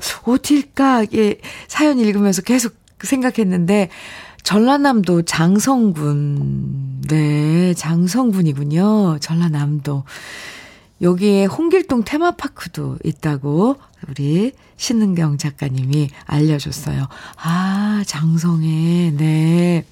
예, 1.15 1.37
사연 1.67 1.99
읽으면서 1.99 2.41
계속 2.41 2.75
생각했는데, 3.01 3.89
전라남도 4.43 5.23
장성군. 5.23 7.01
네, 7.09 7.73
장성군이군요. 7.73 9.17
전라남도. 9.19 10.03
여기에 11.01 11.45
홍길동 11.45 12.03
테마파크도 12.03 12.97
있다고 13.03 13.77
우리 14.07 14.53
신은경 14.77 15.37
작가님이 15.37 16.09
알려줬어요. 16.25 17.07
아, 17.37 18.03
장성에, 18.05 19.13
네. 19.15 19.85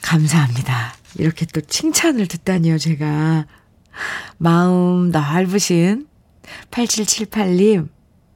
감사합니다. 0.00 0.94
이렇게 1.18 1.46
또 1.46 1.60
칭찬을 1.60 2.26
듣다니요, 2.26 2.78
제가. 2.78 3.46
마음 4.38 5.10
넓으신 5.10 6.06
8778님, 6.70 7.88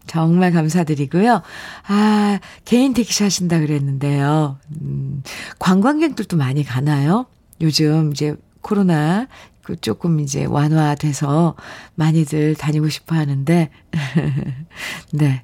정말 0.06 0.52
감사드리고요. 0.52 1.42
아, 1.88 2.40
개인 2.64 2.94
택시 2.94 3.22
하신다 3.22 3.60
그랬는데요. 3.60 4.58
음, 4.80 5.22
관광객들도 5.58 6.36
많이 6.36 6.64
가나요? 6.64 7.26
요즘 7.60 8.12
이제 8.12 8.36
코로나 8.60 9.26
그 9.62 9.76
조금 9.76 10.20
이제 10.20 10.44
완화돼서 10.46 11.54
많이들 11.94 12.54
다니고 12.54 12.88
싶어 12.88 13.16
하는데, 13.16 13.70
네. 15.12 15.42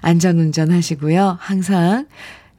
안전운전 0.00 0.70
하시고요. 0.70 1.36
항상 1.40 2.06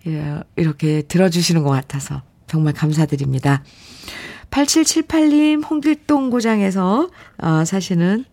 예, 0.07 0.39
이렇게 0.55 1.01
들어주시는 1.03 1.63
것 1.63 1.69
같아서 1.69 2.21
정말 2.47 2.73
감사드립니다. 2.73 3.63
8778님 4.51 5.69
홍길동 5.69 6.29
고장에서 6.29 7.09
어, 7.41 7.65
사시는 7.65 8.25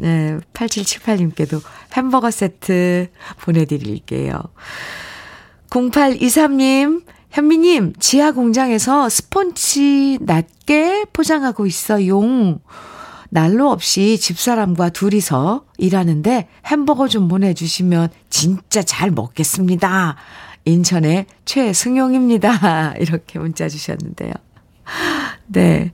네, 0.00 0.38
8778님께도 0.52 1.62
햄버거 1.92 2.30
세트 2.30 3.08
보내드릴게요. 3.40 4.42
0823님, 5.70 7.04
현미님, 7.30 7.94
지하 7.98 8.32
공장에서 8.32 9.08
스펀지 9.08 10.18
낮게 10.20 11.06
포장하고 11.12 11.66
있어용. 11.66 12.60
난로 13.30 13.70
없이 13.70 14.18
집사람과 14.18 14.90
둘이서 14.90 15.64
일하는데 15.78 16.48
햄버거 16.66 17.08
좀 17.08 17.26
보내주시면 17.26 18.10
진짜 18.30 18.82
잘 18.82 19.10
먹겠습니다. 19.10 20.16
인천의 20.64 21.26
최승용입니다. 21.44 22.94
이렇게 23.00 23.38
문자 23.38 23.68
주셨는데요. 23.68 24.32
네. 25.46 25.92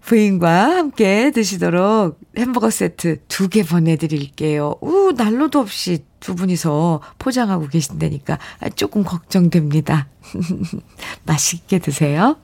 부인과 0.00 0.76
함께 0.78 1.30
드시도록 1.30 2.18
햄버거 2.38 2.70
세트 2.70 3.18
두 3.28 3.48
개 3.48 3.62
보내드릴게요. 3.62 4.76
우, 4.80 5.12
난로도 5.14 5.58
없이 5.60 6.04
두 6.18 6.34
분이서 6.34 7.02
포장하고 7.18 7.68
계신다니까 7.68 8.38
조금 8.74 9.04
걱정됩니다. 9.04 10.08
맛있게 11.26 11.78
드세요. 11.78 12.36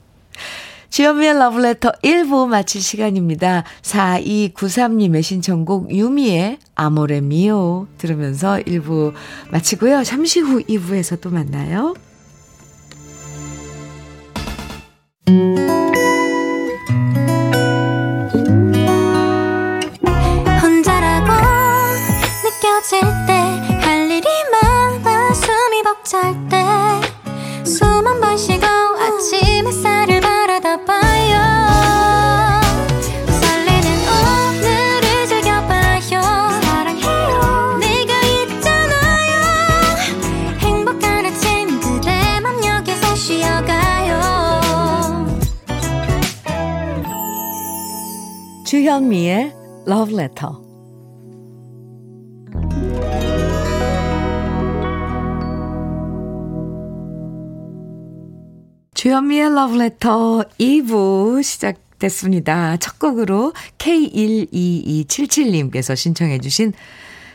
주연미의 0.95 1.37
러브레터 1.37 1.91
1부 2.05 2.47
마칠 2.47 2.81
시간입니다. 2.81 3.65
4293님의 3.81 5.23
신청곡 5.23 5.91
유미의 5.91 6.57
아모레 6.73 7.19
미오 7.19 7.87
들으면서 7.97 8.59
1부 8.59 9.11
마치고요. 9.51 10.05
잠시 10.05 10.39
후 10.39 10.63
2부에서 10.63 11.19
또 11.19 11.31
만나요. 11.31 11.95
주현미의 48.95 49.51
Love 49.89 50.15
Letter. 50.15 50.51
주현미의 58.93 59.47
Love 59.47 59.81
Letter 59.81 60.45
2부 60.57 61.43
시작 61.43 61.75
됐습니다. 61.99 62.77
첫 62.77 62.97
곡으로 62.97 63.51
K12277님께서 63.79 65.93
신청해 65.93 66.39
주신 66.39 66.71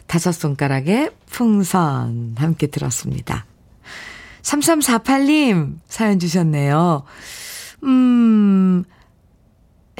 다섯 0.06 0.32
손가락의 0.32 1.10
풍선 1.26 2.36
함께 2.38 2.68
들었습니다. 2.68 3.44
3348님 4.40 5.74
사연 5.86 6.18
주셨네요. 6.18 7.02
음, 7.84 8.84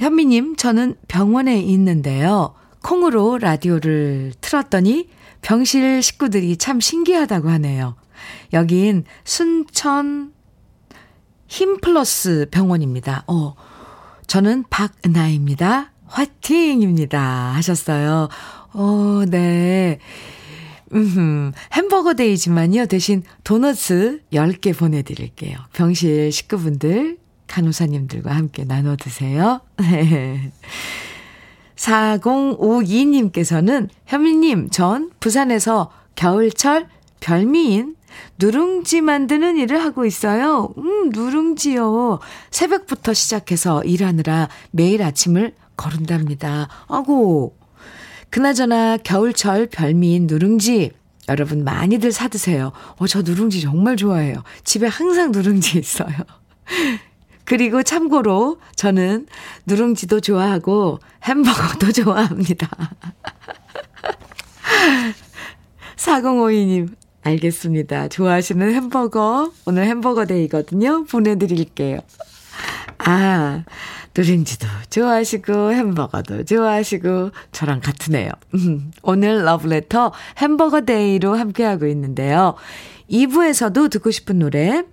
현미님, 0.01 0.57
저는 0.57 0.95
병원에 1.09 1.61
있는데요. 1.61 2.55
콩으로 2.83 3.37
라디오를 3.37 4.33
틀었더니 4.41 5.11
병실 5.43 6.03
식구들이 6.03 6.57
참 6.57 6.81
신기하다고 6.81 7.51
하네요. 7.51 7.97
여긴 8.55 9.05
순천 9.25 10.33
힘플러스 11.49 12.47
병원입니다. 12.51 13.25
어, 13.27 13.55
저는 14.27 14.65
박은하입니다. 14.71 15.93
화팅입니다. 16.07 17.21
하셨어요. 17.57 18.31
어, 18.73 19.23
네. 19.29 19.99
음, 20.95 21.53
햄버거 21.75 22.15
데이지만요. 22.15 22.87
대신 22.87 23.23
도너츠 23.45 24.23
10개 24.33 24.75
보내드릴게요. 24.77 25.59
병실 25.75 26.33
식구분들 26.33 27.20
간호사님들과 27.51 28.35
함께 28.35 28.65
나눠 28.65 28.97
드세요. 28.97 29.61
4052님께서는 31.75 33.89
현미님, 34.07 34.71
전 34.71 35.11
부산에서 35.19 35.91
겨울철 36.15 36.87
별미인 37.21 37.97
누룽지 38.39 39.01
만드는 39.01 39.57
일을 39.57 39.83
하고 39.83 40.05
있어요. 40.05 40.73
음, 40.79 41.11
누룽지요. 41.11 42.21
새벽부터 42.51 43.15
시작해서 43.15 43.83
일하느라 43.85 44.49
매일 44.71 45.03
아침을 45.03 45.55
거른답니다. 45.77 46.69
아고, 46.87 47.57
그나저나 48.31 48.99
겨울철 48.99 49.67
별미인 49.67 50.29
누룽지. 50.29 50.93
여러분 51.29 51.65
많이들 51.65 52.13
사드세요. 52.13 52.73
어, 52.97 53.07
저 53.07 53.23
누룽지 53.23 53.61
정말 53.61 53.97
좋아해요. 53.97 54.43
집에 54.65 54.87
항상 54.87 55.33
누룽지 55.33 55.79
있어요. 55.79 56.15
그리고 57.51 57.83
참고로 57.83 58.61
저는 58.77 59.27
누룽지도 59.67 60.21
좋아하고 60.21 61.01
햄버거도 61.25 61.91
좋아합니다. 62.01 62.69
4052님, 65.97 66.95
알겠습니다. 67.25 68.07
좋아하시는 68.07 68.73
햄버거, 68.73 69.51
오늘 69.67 69.87
햄버거 69.87 70.27
day거든요. 70.27 71.03
보내드릴게요. 71.07 71.99
아, 72.99 73.65
누룽지도 74.17 74.69
좋아하시고 74.89 75.73
햄버거도 75.73 76.45
좋아하시고 76.45 77.33
저랑 77.51 77.81
같으네요. 77.81 78.31
오늘 79.03 79.45
러브레터 79.45 80.13
햄버거 80.39 80.83
day로 80.83 81.35
함께하고 81.35 81.89
있는데요. 81.89 82.55
2부에서도 83.11 83.91
듣고 83.91 84.13
싶은 84.13 84.39
노래 84.39 84.85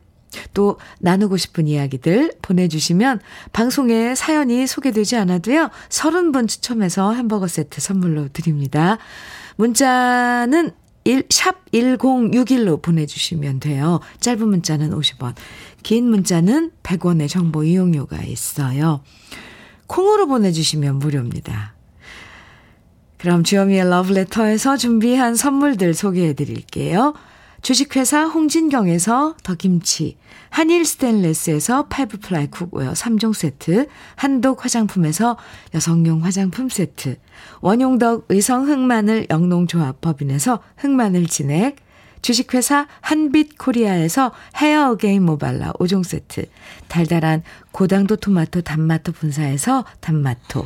또 0.53 0.77
나누고 0.99 1.37
싶은 1.37 1.67
이야기들 1.67 2.33
보내주시면 2.41 3.19
방송에 3.53 4.15
사연이 4.15 4.67
소개되지 4.67 5.15
않아도요. 5.17 5.69
30분 5.89 6.47
추첨해서 6.47 7.13
햄버거 7.13 7.47
세트 7.47 7.81
선물로 7.81 8.29
드립니다. 8.29 8.97
문자는 9.55 10.71
1, 11.03 11.23
샵 11.29 11.71
1061로 11.71 12.81
보내주시면 12.81 13.61
돼요. 13.61 14.01
짧은 14.19 14.47
문자는 14.47 14.91
50원, 14.91 15.35
긴 15.81 16.09
문자는 16.09 16.71
100원의 16.83 17.29
정보 17.29 17.63
이용료가 17.63 18.23
있어요. 18.23 19.01
콩으로 19.87 20.27
보내주시면 20.27 20.99
무료입니다. 20.99 21.75
그럼 23.17 23.43
주현미의 23.43 23.89
러브레터에서 23.89 24.77
준비한 24.77 25.35
선물들 25.35 25.93
소개해 25.93 26.33
드릴게요. 26.33 27.13
주식회사 27.67 28.27
홍진경에서 28.27 29.35
더김치, 29.43 30.15
한일 30.49 30.85
스텐레스에서 30.85 31.87
five 31.87 32.19
ply 32.19 32.47
cookware 32.47 32.93
3종 32.93 33.33
세트, 33.33 33.89
한독 34.15 34.63
화장품에서 34.63 35.37
여성용 35.73 36.23
화장품 36.23 36.69
세트, 36.69 37.17
원용덕 37.59 38.27
의성 38.29 38.69
흑마늘 38.69 39.27
영농조합 39.29 39.99
법인에서 39.99 40.61
흑마늘 40.77 41.27
진액, 41.27 41.75
주식회사 42.21 42.87
한빛 43.01 43.57
코리아에서 43.57 44.31
헤어 44.55 44.91
어게인 44.91 45.23
모발라 45.23 45.73
5종 45.73 46.05
세트, 46.05 46.45
달달한 46.87 47.43
고당도 47.73 48.15
토마토 48.15 48.61
단마토 48.61 49.11
분사에서 49.11 49.83
단마토, 49.99 50.65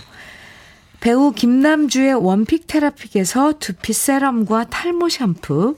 배우 1.00 1.32
김남주의 1.32 2.14
one 2.14 2.37
pick 2.37 2.68
테라픽에서 2.68 3.54
두피 3.58 3.92
세럼과 3.92 4.66
탈모 4.66 5.10
샴푸, 5.10 5.78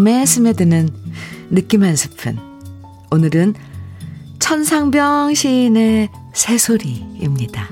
마음에 0.00 0.24
스며드는 0.24 0.88
느낌 1.50 1.82
한 1.82 1.94
스푼. 1.94 2.38
오늘은 3.10 3.52
천상병 4.38 5.34
시인의 5.34 6.08
새소리입니다. 6.32 7.68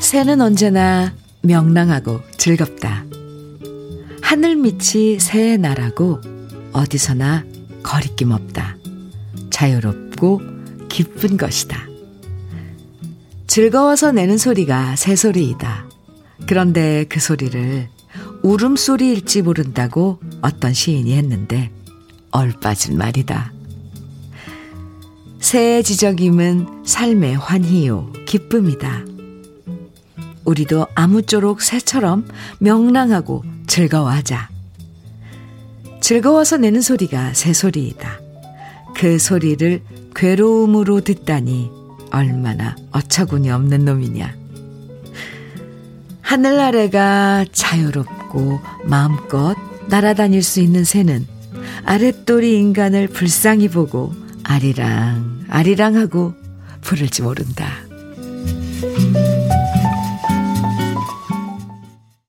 새는 0.00 0.40
언제나 0.40 1.12
명랑하고 1.42 2.22
즐겁다. 2.38 3.04
하늘 4.22 4.56
밑이 4.56 5.20
새의 5.20 5.58
나라고 5.58 6.22
어디서나 6.72 7.44
거리낌 7.82 8.30
없다. 8.30 8.78
자유롭고 9.50 10.40
기쁜 10.88 11.36
것이다. 11.36 11.86
즐거워서 13.46 14.12
내는 14.12 14.38
소리가 14.38 14.96
새소리이다. 14.96 15.89
그런데 16.46 17.04
그 17.08 17.20
소리를 17.20 17.88
울음소리일지 18.42 19.42
모른다고 19.42 20.18
어떤 20.40 20.72
시인이 20.72 21.14
했는데 21.16 21.70
얼빠진 22.30 22.96
말이다. 22.96 23.52
새의 25.40 25.82
지적임은 25.82 26.84
삶의 26.84 27.36
환희요, 27.36 28.12
기쁨이다. 28.26 29.04
우리도 30.44 30.86
아무쪼록 30.94 31.62
새처럼 31.62 32.26
명랑하고 32.58 33.44
즐거워하자. 33.66 34.48
즐거워서 36.00 36.56
내는 36.56 36.80
소리가 36.80 37.34
새소리이다. 37.34 38.20
그 38.96 39.18
소리를 39.18 39.82
괴로움으로 40.14 41.02
듣다니 41.02 41.70
얼마나 42.10 42.74
어처구니 42.90 43.50
없는 43.50 43.84
놈이냐. 43.84 44.39
하늘 46.30 46.60
아래가 46.60 47.44
자유롭고 47.50 48.60
마음껏 48.84 49.56
날아다닐 49.88 50.44
수 50.44 50.60
있는 50.60 50.84
새는 50.84 51.26
아랫돌이 51.84 52.56
인간을 52.56 53.08
불쌍히 53.08 53.68
보고 53.68 54.12
아리랑 54.44 55.46
아리랑 55.48 55.96
하고 55.96 56.34
부를지 56.82 57.22
모른다. 57.22 57.66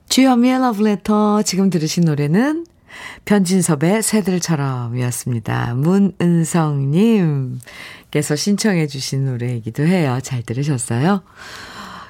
주현미의 0.10 0.60
러브레터 0.62 1.44
지금 1.44 1.70
들으신 1.70 2.06
노래는 2.06 2.66
변진섭의 3.26 4.02
새들처럼이었습니다. 4.02 5.76
문은성님께서 5.76 8.36
신청해 8.36 8.88
주신 8.88 9.26
노래이기도 9.26 9.86
해요. 9.86 10.18
잘 10.24 10.42
들으셨어요? 10.42 11.22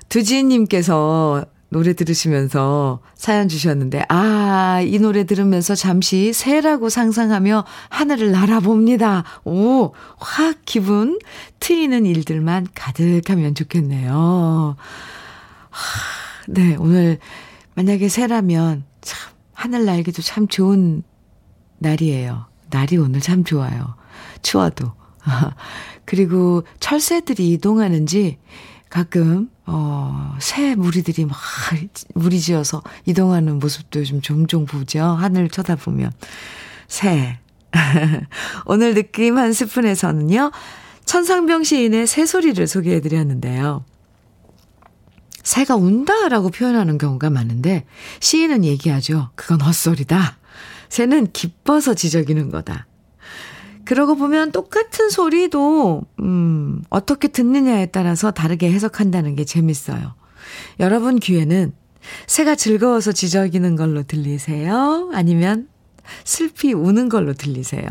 두지님께서 0.07 1.47
노래 1.71 1.93
들으시면서 1.93 2.99
사연 3.15 3.47
주셨는데, 3.47 4.03
아, 4.09 4.81
이 4.81 4.99
노래 4.99 5.23
들으면서 5.23 5.73
잠시 5.73 6.33
새라고 6.33 6.89
상상하며 6.89 7.63
하늘을 7.87 8.31
날아봅니다. 8.31 9.23
오, 9.45 9.93
확 10.17 10.57
기분 10.65 11.17
트이는 11.61 12.05
일들만 12.05 12.67
가득하면 12.75 13.55
좋겠네요. 13.55 14.75
하, 15.69 16.01
네, 16.49 16.75
오늘 16.77 17.19
만약에 17.75 18.09
새라면 18.09 18.83
참, 18.99 19.31
하늘 19.53 19.85
날기도 19.85 20.21
참 20.21 20.49
좋은 20.49 21.03
날이에요. 21.77 22.47
날이 22.69 22.97
오늘 22.97 23.21
참 23.21 23.45
좋아요. 23.45 23.95
추워도. 24.41 24.91
그리고 26.03 26.63
철새들이 26.81 27.49
이동하는지 27.53 28.39
가끔 28.89 29.49
어, 29.73 30.35
새 30.39 30.75
무리들이 30.75 31.23
막 31.23 31.37
무리지어서 32.13 32.83
이동하는 33.05 33.57
모습도 33.59 34.03
좀 34.03 34.21
종종 34.21 34.65
보죠. 34.65 35.01
하늘 35.01 35.47
쳐다보면. 35.47 36.11
새. 36.89 37.39
오늘 38.65 38.93
느낌 38.93 39.37
한 39.37 39.53
스푼에서는요. 39.53 40.51
천상병 41.05 41.63
시인의 41.63 42.05
새소리를 42.05 42.67
소개해 42.67 42.99
드렸는데요. 42.99 43.85
새가 45.41 45.77
운다라고 45.77 46.49
표현하는 46.49 46.97
경우가 46.97 47.29
많은데 47.29 47.85
시인은 48.19 48.65
얘기하죠. 48.65 49.29
그건 49.35 49.61
헛소리다. 49.61 50.37
새는 50.89 51.31
기뻐서 51.31 51.93
지저귀는 51.93 52.51
거다. 52.51 52.87
그러고 53.85 54.15
보면 54.15 54.51
똑같은 54.51 55.09
소리도, 55.09 56.03
음, 56.19 56.83
어떻게 56.89 57.27
듣느냐에 57.27 57.87
따라서 57.87 58.31
다르게 58.31 58.71
해석한다는 58.71 59.35
게 59.35 59.45
재밌어요. 59.45 60.15
여러분 60.79 61.19
귀에는 61.19 61.73
새가 62.27 62.55
즐거워서 62.55 63.11
지저귀는 63.11 63.75
걸로 63.75 64.03
들리세요? 64.03 65.11
아니면 65.13 65.67
슬피 66.23 66.73
우는 66.73 67.09
걸로 67.09 67.33
들리세요? 67.33 67.85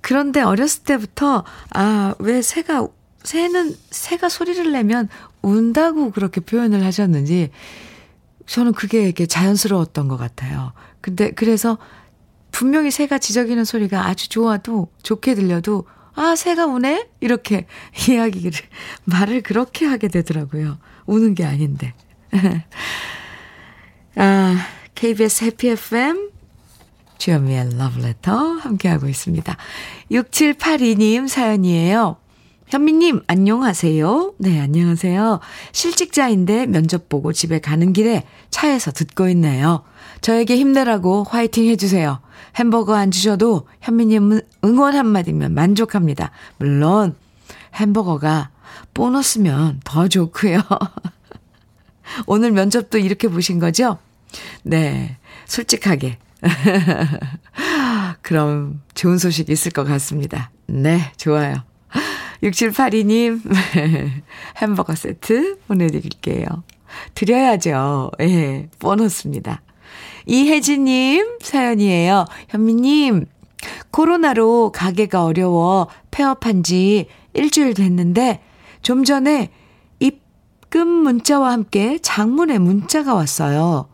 그런데 0.00 0.40
어렸을 0.40 0.84
때부터, 0.84 1.44
아, 1.70 2.14
왜 2.18 2.42
새가, 2.42 2.88
새는, 3.24 3.74
새가 3.90 4.28
소리를 4.28 4.70
내면 4.70 5.08
운다고 5.42 6.12
그렇게 6.12 6.40
표현을 6.40 6.84
하셨는지, 6.84 7.50
저는 8.46 8.72
그게 8.72 9.04
이렇게 9.04 9.26
자연스러웠던 9.26 10.08
것 10.08 10.16
같아요. 10.16 10.72
근데, 11.00 11.32
그래서 11.32 11.78
분명히 12.50 12.90
새가 12.90 13.18
지저귀는 13.18 13.64
소리가 13.64 14.06
아주 14.06 14.28
좋아도 14.28 14.88
좋게 15.02 15.34
들려도 15.34 15.86
아 16.14 16.34
새가 16.34 16.66
우네 16.66 17.08
이렇게 17.20 17.66
이야기를 18.08 18.52
말을 19.04 19.42
그렇게 19.42 19.86
하게 19.86 20.08
되더라고요. 20.08 20.78
우는 21.06 21.34
게 21.34 21.44
아닌데. 21.44 21.94
아 24.16 24.56
KBS 24.94 25.44
해피 25.44 25.68
FM 25.68 26.30
주현미의 27.18 27.76
러브레터 27.76 28.36
함께하고 28.36 29.08
있습니다. 29.08 29.56
6782님 30.10 31.28
사연이에요. 31.28 32.16
현미님, 32.68 33.22
안녕하세요. 33.26 34.34
네, 34.36 34.60
안녕하세요. 34.60 35.40
실직자인데 35.72 36.66
면접 36.66 37.08
보고 37.08 37.32
집에 37.32 37.60
가는 37.60 37.94
길에 37.94 38.24
차에서 38.50 38.90
듣고 38.92 39.28
있네요. 39.30 39.84
저에게 40.20 40.58
힘내라고 40.58 41.24
화이팅 41.24 41.64
해주세요. 41.64 42.20
햄버거 42.56 42.94
안 42.94 43.10
주셔도 43.10 43.66
현미님 43.80 44.40
응원 44.64 44.94
한마디면 44.94 45.54
만족합니다. 45.54 46.30
물론 46.58 47.16
햄버거가 47.74 48.50
보너스면 48.92 49.80
더 49.84 50.06
좋고요. 50.06 50.60
오늘 52.26 52.52
면접도 52.52 52.98
이렇게 52.98 53.28
보신 53.28 53.58
거죠? 53.58 53.96
네. 54.62 55.16
솔직하게. 55.46 56.18
그럼 58.20 58.82
좋은 58.92 59.16
소식 59.16 59.48
있을 59.48 59.72
것 59.72 59.84
같습니다. 59.84 60.50
네, 60.66 61.12
좋아요. 61.16 61.67
6782님, 62.42 63.40
햄버거 64.62 64.94
세트 64.94 65.58
보내드릴게요. 65.66 66.46
드려야죠. 67.14 68.10
예, 68.20 68.26
네, 68.26 68.68
보너스입니다. 68.78 69.62
이혜진님 70.26 71.38
사연이에요. 71.42 72.26
현미님, 72.48 73.26
코로나로 73.90 74.72
가게가 74.72 75.24
어려워 75.24 75.88
폐업한 76.10 76.62
지 76.62 77.06
일주일 77.34 77.74
됐는데, 77.74 78.40
좀 78.82 79.04
전에 79.04 79.50
입금 79.98 80.86
문자와 80.88 81.52
함께 81.52 81.98
장문의 82.00 82.58
문자가 82.58 83.14
왔어요. 83.14 83.88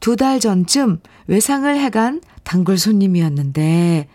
두 0.00 0.16
달 0.16 0.40
전쯤 0.40 1.00
외상을 1.26 1.76
해간 1.78 2.20
단골 2.44 2.78
손님이었는데, 2.78 4.08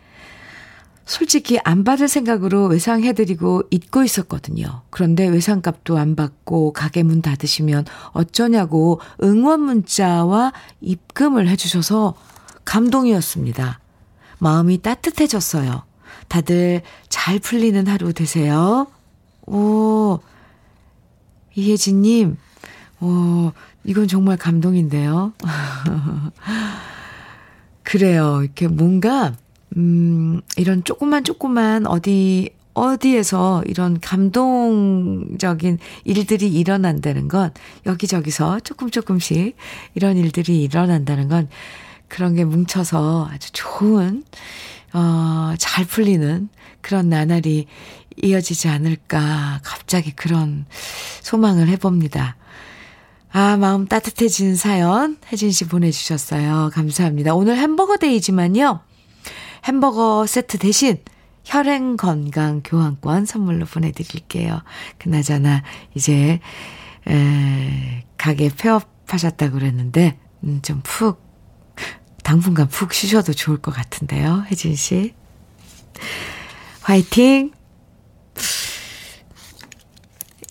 솔직히 1.06 1.60
안 1.64 1.84
받을 1.84 2.08
생각으로 2.08 2.66
외상해드리고 2.66 3.64
잊고 3.70 4.04
있었거든요. 4.04 4.82
그런데 4.90 5.28
외상값도 5.28 5.98
안 5.98 6.16
받고 6.16 6.74
가게 6.74 7.04
문 7.04 7.22
닫으시면 7.22 7.86
어쩌냐고 8.12 9.00
응원 9.22 9.62
문자와 9.62 10.52
입금을 10.82 11.48
해주셔서 11.48 12.16
감동이었습니다. 12.66 13.80
마음이 14.40 14.82
따뜻해졌어요. 14.82 15.84
다들 16.28 16.82
잘 17.08 17.40
풀리는 17.40 17.86
하루 17.88 18.14
되세요. 18.14 18.88
오, 19.46 20.20
이혜진님, 21.54 22.36
오, 23.02 23.52
이건 23.84 24.08
정말 24.08 24.38
감동인데요. 24.38 25.34
그래요. 27.84 28.42
이렇게 28.42 28.68
뭔가, 28.68 29.34
음, 29.78 30.42
이런 30.58 30.84
조그만 30.84 31.24
조그만 31.24 31.86
어디, 31.88 32.50
어디에서 32.74 33.64
이런 33.68 34.00
감동적인 34.00 35.80
일들이 36.04 36.50
일어난다는 36.50 37.28
건 37.28 37.52
여기저기서 37.86 38.60
조금 38.62 38.90
조금씩 38.90 39.56
이런 39.96 40.18
일들이 40.18 40.62
일어난다는 40.64 41.28
건 41.28 41.50
그런 42.08 42.36
게 42.36 42.46
뭉쳐서 42.46 43.30
아주 43.32 43.52
좋은, 43.52 44.24
어, 44.94 45.54
잘 45.58 45.86
풀리는 45.86 46.50
그런 46.82 47.10
나날이 47.10 47.68
이어지지 48.22 48.70
않을까 48.70 49.60
갑자기 49.64 50.12
그런 50.12 50.66
소망을 51.22 51.68
해봅니다. 51.68 52.38
아, 53.32 53.58
마음 53.58 53.86
따뜻해진 53.86 54.56
사연 54.56 55.18
혜진 55.30 55.52
씨 55.52 55.68
보내주셨어요. 55.68 56.70
감사합니다. 56.74 57.36
오늘 57.36 57.58
햄버거 57.58 57.98
데이지만요. 57.98 58.80
햄버거 59.66 60.26
세트 60.28 60.58
대신 60.60 60.98
혈행 61.44 61.98
건강 61.98 62.62
교환권 62.64 63.26
선물로 63.26 63.66
보내드릴게요. 63.66 64.62
그나저나 64.98 65.64
이제 65.94 66.40
에, 67.08 68.06
가게 68.18 68.50
폐업하셨다고 68.50 69.54
그랬는데 69.60 70.18
음, 70.44 70.62
좀 70.62 70.82
푹 70.84 71.26
당분간 72.24 72.68
푹 72.68 72.92
쉬셔도 72.94 73.34
좋을 73.34 73.58
것 73.58 73.72
같은데요. 73.72 74.46
혜진 74.50 74.76
씨. 74.76 75.14
화이팅! 76.82 77.52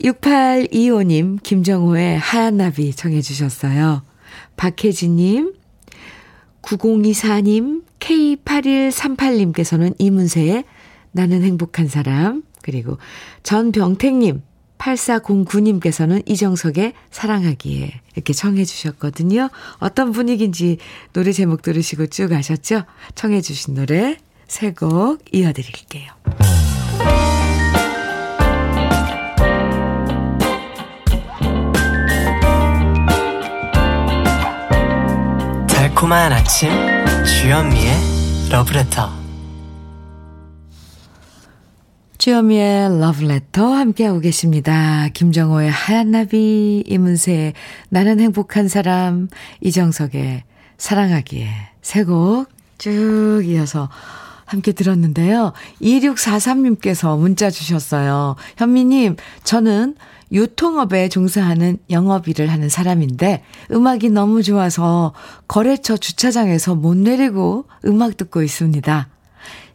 6825님, 0.00 1.42
김정호의 1.42 2.18
하얀 2.18 2.59
나비 2.59 2.94
정해주셨어요. 2.94 4.05
박혜진님, 4.57 5.55
9024님, 6.62 7.83
K8138님께서는 8.04 9.94
이문세의 9.98 10.64
나는 11.12 11.42
행복한 11.42 11.88
사람, 11.88 12.42
그리고 12.62 12.98
전병택님, 13.42 14.42
8409님께서는 14.78 16.28
이정석의 16.28 16.92
사랑하기에 17.10 18.00
이렇게 18.14 18.32
청해 18.32 18.64
주셨거든요. 18.64 19.48
어떤 19.78 20.12
분위기인지 20.12 20.78
노래 21.12 21.32
제목 21.32 21.62
들으시고 21.62 22.08
쭉 22.08 22.28
가셨죠? 22.28 22.84
청해 23.14 23.40
주신 23.40 23.74
노래 23.74 24.18
세 24.46 24.72
곡 24.72 25.20
이어드릴게요. 25.32 26.12
달콤한 35.68 36.32
아침 36.32 36.93
주현미의 37.24 37.94
러브레터 38.50 39.10
주현미의 42.18 43.00
러브레터 43.00 43.66
함께하고 43.66 44.20
계십니다. 44.20 45.08
김정호의 45.12 45.70
하얀 45.70 46.10
나비, 46.10 46.84
이문세의 46.87 47.54
나는 47.88 48.20
행복한 48.20 48.68
사람, 48.68 49.28
이정석의 49.62 50.44
사랑하기에 50.76 51.48
세곡쭉 51.80 53.46
이어서 53.46 53.88
함께 54.44 54.72
들었는데요. 54.72 55.52
2643님께서 55.80 57.18
문자 57.18 57.50
주셨어요. 57.50 58.37
현미님, 58.58 59.16
저는 59.44 59.96
유통업에 60.34 61.08
종사하는 61.08 61.78
영업 61.90 62.28
일을 62.28 62.50
하는 62.50 62.68
사람인데 62.68 63.42
음악이 63.70 64.10
너무 64.10 64.42
좋아서 64.42 65.14
거래처 65.48 65.96
주차장에서 65.96 66.74
못 66.74 66.96
내리고 66.96 67.66
음악 67.86 68.16
듣고 68.16 68.42
있습니다. 68.42 69.08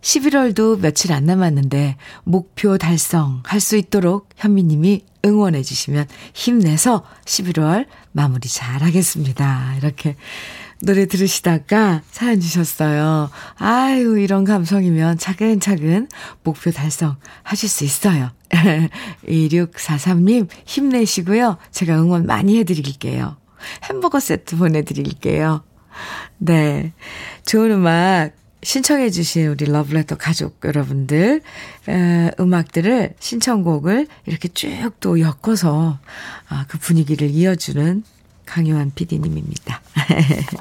11월도 0.02 0.80
며칠 0.80 1.12
안 1.12 1.26
남았는데 1.26 1.98
목표 2.24 2.78
달성 2.78 3.42
할 3.46 3.60
수 3.60 3.76
있도록 3.76 4.30
현미님이 4.38 5.02
응원해 5.26 5.64
주시면 5.64 6.08
힘내서 6.34 7.04
11월 7.26 7.86
마무리 8.14 8.48
잘 8.48 8.84
하겠습니다. 8.84 9.76
이렇게 9.78 10.16
노래 10.82 11.06
들으시다가 11.06 12.02
사연 12.12 12.40
주셨어요. 12.40 13.30
아유, 13.58 14.18
이런 14.20 14.46
감성이면 14.46 15.18
차근차근 15.18 16.08
목표 16.44 16.72
달성 16.72 17.18
하실 17.44 17.68
수 17.68 17.84
있어요. 17.84 18.32
2643님 19.28 20.48
힘내시고요. 20.66 21.58
제가 21.72 22.00
응원 22.02 22.26
많이 22.26 22.58
해드릴게요. 22.60 23.38
햄버거 23.84 24.20
세트 24.20 24.56
보내드릴게요. 24.58 25.64
네. 26.38 26.94
좋은 27.46 27.72
음악 27.72 28.32
신청해 28.62 29.10
주신 29.10 29.48
우리 29.48 29.66
러브레터 29.66 30.16
가족 30.18 30.60
여러분들 30.64 31.42
에, 31.88 32.32
음악들을 32.40 33.16
신청곡을 33.20 34.08
이렇게 34.26 34.48
쭉 34.50 34.70
또 35.00 35.20
엮어서 35.20 36.00
아, 36.50 36.66
그 36.68 36.78
분위기를 36.78 37.30
이어주는 37.30 38.04
강요한 38.54 38.92
PD님입니다. 38.96 39.82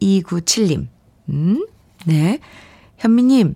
K122141297님. 0.00 0.86
음, 1.28 1.66
네. 2.06 2.38
현미님, 2.98 3.54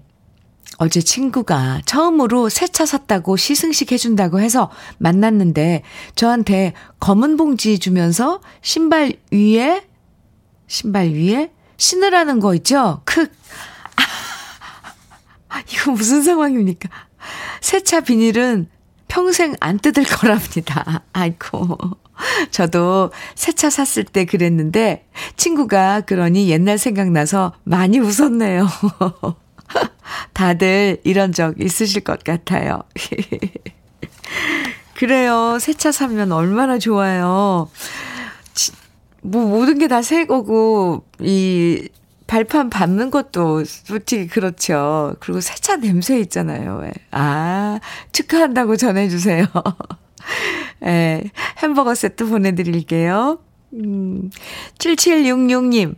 어제 0.78 1.00
친구가 1.00 1.82
처음으로 1.86 2.48
새 2.48 2.66
차 2.68 2.86
샀다고 2.86 3.36
시승식 3.36 3.92
해준다고 3.92 4.40
해서 4.40 4.70
만났는데 4.98 5.82
저한테 6.14 6.72
검은 7.00 7.36
봉지 7.36 7.78
주면서 7.78 8.40
신발 8.62 9.12
위에, 9.30 9.84
신발 10.66 11.11
위에 11.11 11.52
신으라는 11.76 12.40
거 12.40 12.55
있죠? 12.57 13.02
크. 13.05 13.26
아, 15.48 15.62
이거 15.72 15.92
무슨 15.92 16.22
상황입니까? 16.22 16.88
새차 17.60 18.00
비닐은 18.00 18.68
평생 19.08 19.54
안 19.60 19.78
뜯을 19.78 20.04
거랍니다. 20.04 21.02
아이고. 21.12 21.78
저도 22.52 23.10
새 23.34 23.50
차 23.52 23.70
샀을 23.70 24.04
때 24.04 24.24
그랬는데 24.24 25.06
친구가 25.36 26.02
그러니 26.02 26.48
옛날 26.48 26.78
생각나서 26.78 27.54
많이 27.64 27.98
웃었네요. 27.98 28.68
다들 30.32 30.98
이런 31.04 31.32
적 31.32 31.60
있으실 31.60 32.02
것 32.04 32.22
같아요. 32.22 32.82
그래요. 34.94 35.58
새 35.60 35.72
차 35.74 35.90
사면 35.92 36.32
얼마나 36.32 36.78
좋아요. 36.78 37.68
뭐 39.22 39.46
모든 39.46 39.78
게 39.78 39.88
다 39.88 40.02
새 40.02 40.26
거고 40.26 41.04
이 41.20 41.88
발판 42.26 42.70
밟는 42.70 43.10
것도 43.10 43.64
솔직히 43.64 44.26
그렇죠. 44.26 45.14
그리고 45.20 45.40
세차 45.40 45.76
냄새 45.76 46.18
있잖아요. 46.20 46.78
왜. 46.82 46.92
아, 47.10 47.80
축하한다고 48.12 48.76
전해주세요. 48.76 49.46
예, 50.86 51.22
햄버거 51.58 51.94
세트 51.94 52.26
보내드릴게요. 52.26 53.38
음, 53.74 54.30
7766님, 54.78 55.96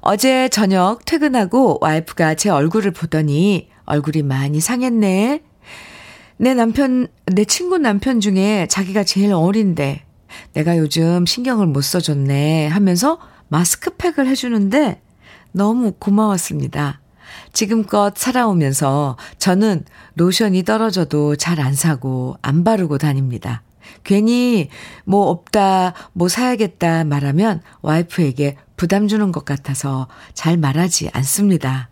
어제 0.00 0.48
저녁 0.48 1.04
퇴근하고 1.04 1.78
와이프가 1.80 2.34
제 2.34 2.50
얼굴을 2.50 2.90
보더니 2.90 3.68
얼굴이 3.84 4.22
많이 4.22 4.60
상했네. 4.60 5.42
내 6.38 6.54
남편, 6.54 7.08
내 7.26 7.44
친구 7.44 7.78
남편 7.78 8.20
중에 8.20 8.66
자기가 8.68 9.04
제일 9.04 9.32
어린데 9.32 10.04
내가 10.52 10.78
요즘 10.78 11.26
신경을 11.26 11.66
못 11.66 11.82
써줬네 11.82 12.68
하면서 12.68 13.18
마스크팩을 13.48 14.26
해주는데 14.26 15.00
너무 15.58 15.92
고마웠습니다. 15.98 17.00
지금껏 17.52 18.16
살아오면서 18.16 19.16
저는 19.38 19.84
로션이 20.14 20.62
떨어져도 20.62 21.34
잘 21.36 21.58
안 21.58 21.74
사고 21.74 22.36
안 22.42 22.62
바르고 22.62 22.96
다닙니다. 22.98 23.62
괜히 24.04 24.68
뭐 25.04 25.28
없다, 25.28 25.94
뭐 26.12 26.28
사야겠다 26.28 27.02
말하면 27.04 27.60
와이프에게 27.82 28.56
부담 28.76 29.08
주는 29.08 29.32
것 29.32 29.44
같아서 29.44 30.06
잘 30.32 30.56
말하지 30.56 31.10
않습니다. 31.12 31.90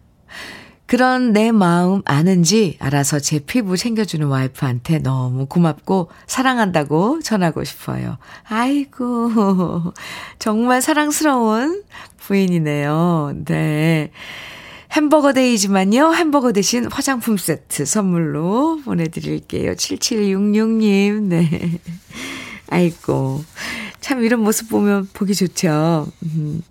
그런 0.87 1.33
내 1.33 1.51
마음 1.51 2.03
아는지 2.05 2.77
알아서 2.79 3.19
제 3.19 3.41
피부 3.41 3.77
챙겨주는 3.77 4.25
와이프한테 4.27 5.01
너무 5.01 5.47
고맙고 5.47 6.11
사랑한다고 6.27 7.21
전하고 7.23 7.65
싶어요. 7.65 8.19
아이고, 8.45 9.93
정말 10.39 10.81
사랑스러운 10.81 11.83
부인이네요. 12.19 13.35
네. 13.47 14.11
햄버거 14.93 15.33
데이지만요. 15.33 16.15
햄버거 16.15 16.53
대신 16.53 16.87
화장품 16.91 17.37
세트 17.37 17.85
선물로 17.85 18.81
보내드릴게요. 18.85 19.73
7766님. 19.73 21.23
네. 21.25 21.81
아이고. 22.71 23.45
참 24.01 24.23
이런 24.23 24.41
모습 24.41 24.69
보면 24.69 25.09
보기 25.13 25.35
좋죠. 25.35 26.07
음. 26.23 26.63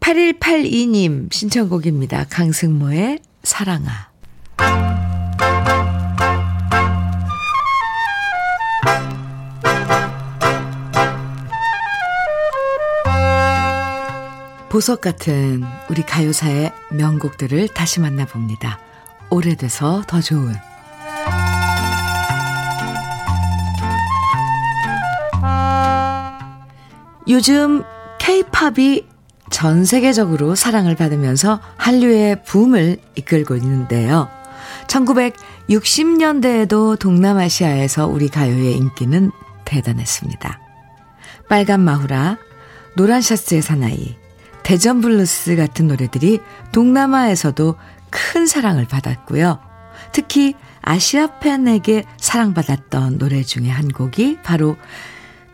8182님 0.00 1.32
신청곡입니다. 1.32 2.26
강승모의 2.30 3.18
사랑아. 3.42 4.08
보석 14.68 15.00
같은 15.00 15.64
우리 15.90 16.02
가요사의 16.02 16.72
명곡들을 16.92 17.68
다시 17.68 18.00
만나봅니다. 18.00 18.78
오래돼서 19.30 20.02
더 20.06 20.20
좋은 20.20 20.54
요즘 27.28 27.82
케이팝이 28.18 29.06
전 29.50 29.84
세계적으로 29.84 30.54
사랑을 30.54 30.94
받으면서 30.94 31.60
한류의 31.76 32.44
붐을 32.44 32.98
이끌고 33.16 33.56
있는데요. 33.56 34.28
1960년대에도 34.88 36.98
동남아시아에서 36.98 38.06
우리 38.06 38.28
가요의 38.28 38.76
인기는 38.76 39.30
대단했습니다. 39.64 40.60
빨간 41.48 41.80
마후라, 41.80 42.38
노란 42.96 43.20
샤츠의 43.20 43.62
사나이, 43.62 44.16
대전 44.62 45.00
블루스 45.00 45.56
같은 45.56 45.86
노래들이 45.86 46.40
동남아에서도 46.72 47.76
큰 48.10 48.46
사랑을 48.46 48.86
받았고요. 48.86 49.60
특히 50.12 50.54
아시아 50.82 51.38
팬에게 51.38 52.04
사랑받았던 52.18 53.18
노래 53.18 53.42
중에 53.42 53.68
한 53.68 53.88
곡이 53.88 54.38
바로 54.42 54.76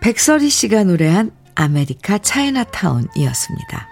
백설희 0.01 0.49
씨가 0.49 0.85
노래한 0.85 1.33
아메리카 1.55 2.19
차이나타운이었습니다. 2.19 3.89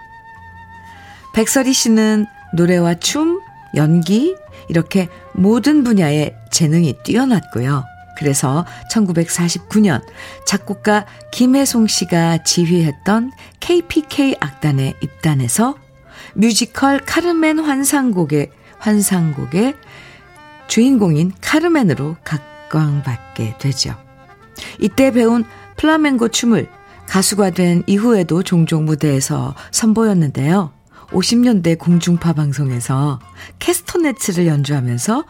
백설희 1.33 1.73
씨는 1.73 2.25
노래와 2.53 2.95
춤, 2.95 3.41
연기, 3.75 4.35
이렇게 4.69 5.09
모든 5.33 5.83
분야에 5.83 6.35
재능이 6.51 6.99
뛰어났고요. 7.03 7.83
그래서 8.17 8.65
1949년 8.91 10.03
작곡가 10.45 11.05
김혜송 11.31 11.87
씨가 11.87 12.43
지휘했던 12.43 13.31
KPK 13.59 14.37
악단에 14.39 14.93
입단해서 15.01 15.75
뮤지컬 16.35 16.99
카르멘 16.99 17.59
환상곡의 17.59 18.51
환상곡의 18.77 19.75
주인공인 20.67 21.31
카르멘으로 21.41 22.17
각광받게 22.23 23.57
되죠. 23.59 23.95
이때 24.79 25.11
배운 25.11 25.43
플라멩고 25.77 26.29
춤을 26.29 26.69
가수가 27.07 27.51
된 27.51 27.83
이후에도 27.87 28.43
종종 28.43 28.85
무대에서 28.85 29.55
선보였는데요. 29.71 30.71
50년대 31.11 31.77
공중파 31.77 32.33
방송에서 32.33 33.19
캐스터네츠를 33.59 34.47
연주하면서 34.47 35.25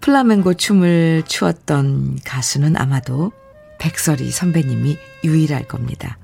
플라멩고 0.00 0.54
춤을 0.54 1.22
추었던 1.26 2.18
가수는 2.24 2.76
아마도 2.76 3.32
백설이 3.78 4.30
선배님이 4.30 4.98
유일할 5.24 5.68
겁니다. 5.68 6.18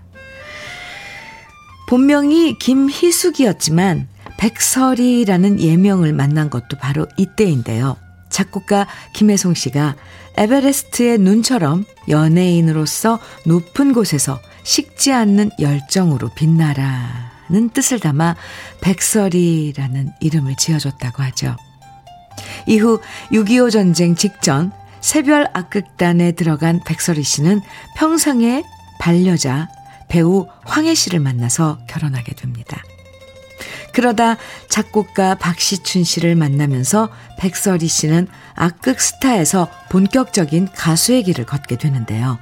본명이 1.89 2.59
김희숙이었지만 2.59 4.09
백설이라는 4.39 5.61
예명을 5.61 6.13
만난 6.13 6.51
것도 6.51 6.77
바로 6.81 7.07
이때인데요. 7.17 7.97
작곡가 8.35 8.89
김혜송 9.13 9.55
씨가 9.55 9.95
에베레스트의 10.37 11.19
눈처럼 11.19 11.85
연예인으로서 12.09 13.21
높은 13.47 13.93
곳에서 13.93 14.41
식지 14.65 15.13
않는 15.13 15.51
열정으로 15.61 16.31
빛나라는 16.35 17.69
뜻을 17.73 18.01
담아 18.01 18.35
백설이라는 18.81 20.11
이름을 20.21 20.57
지어줬다고 20.57 21.23
하죠. 21.23 21.57
이후 22.67 23.01
6.25 23.31 23.71
전쟁 23.71 24.17
직전 24.17 24.73
새별 25.01 25.49
악극단에 25.53 26.33
들어간 26.33 26.81
백설이 26.85 27.23
씨는 27.23 27.61
평상의 27.97 28.65
반려자 28.99 29.69
배우 30.09 30.49
황혜 30.65 30.95
씨를 30.95 31.21
만나서 31.21 31.79
결혼하게 31.89 32.35
됩니다. 32.35 32.83
그러다 33.95 34.37
작곡가 34.69 35.37
박시춘 35.37 36.05
씨를 36.05 36.35
만나면서 36.35 37.09
백설이 37.39 37.89
씨는 37.89 38.29
악극 38.55 39.01
스타에서 39.01 39.69
본격적인 39.89 40.69
가수의 40.75 41.23
길을 41.23 41.47
걷게 41.47 41.79
되는데요. 41.79 42.39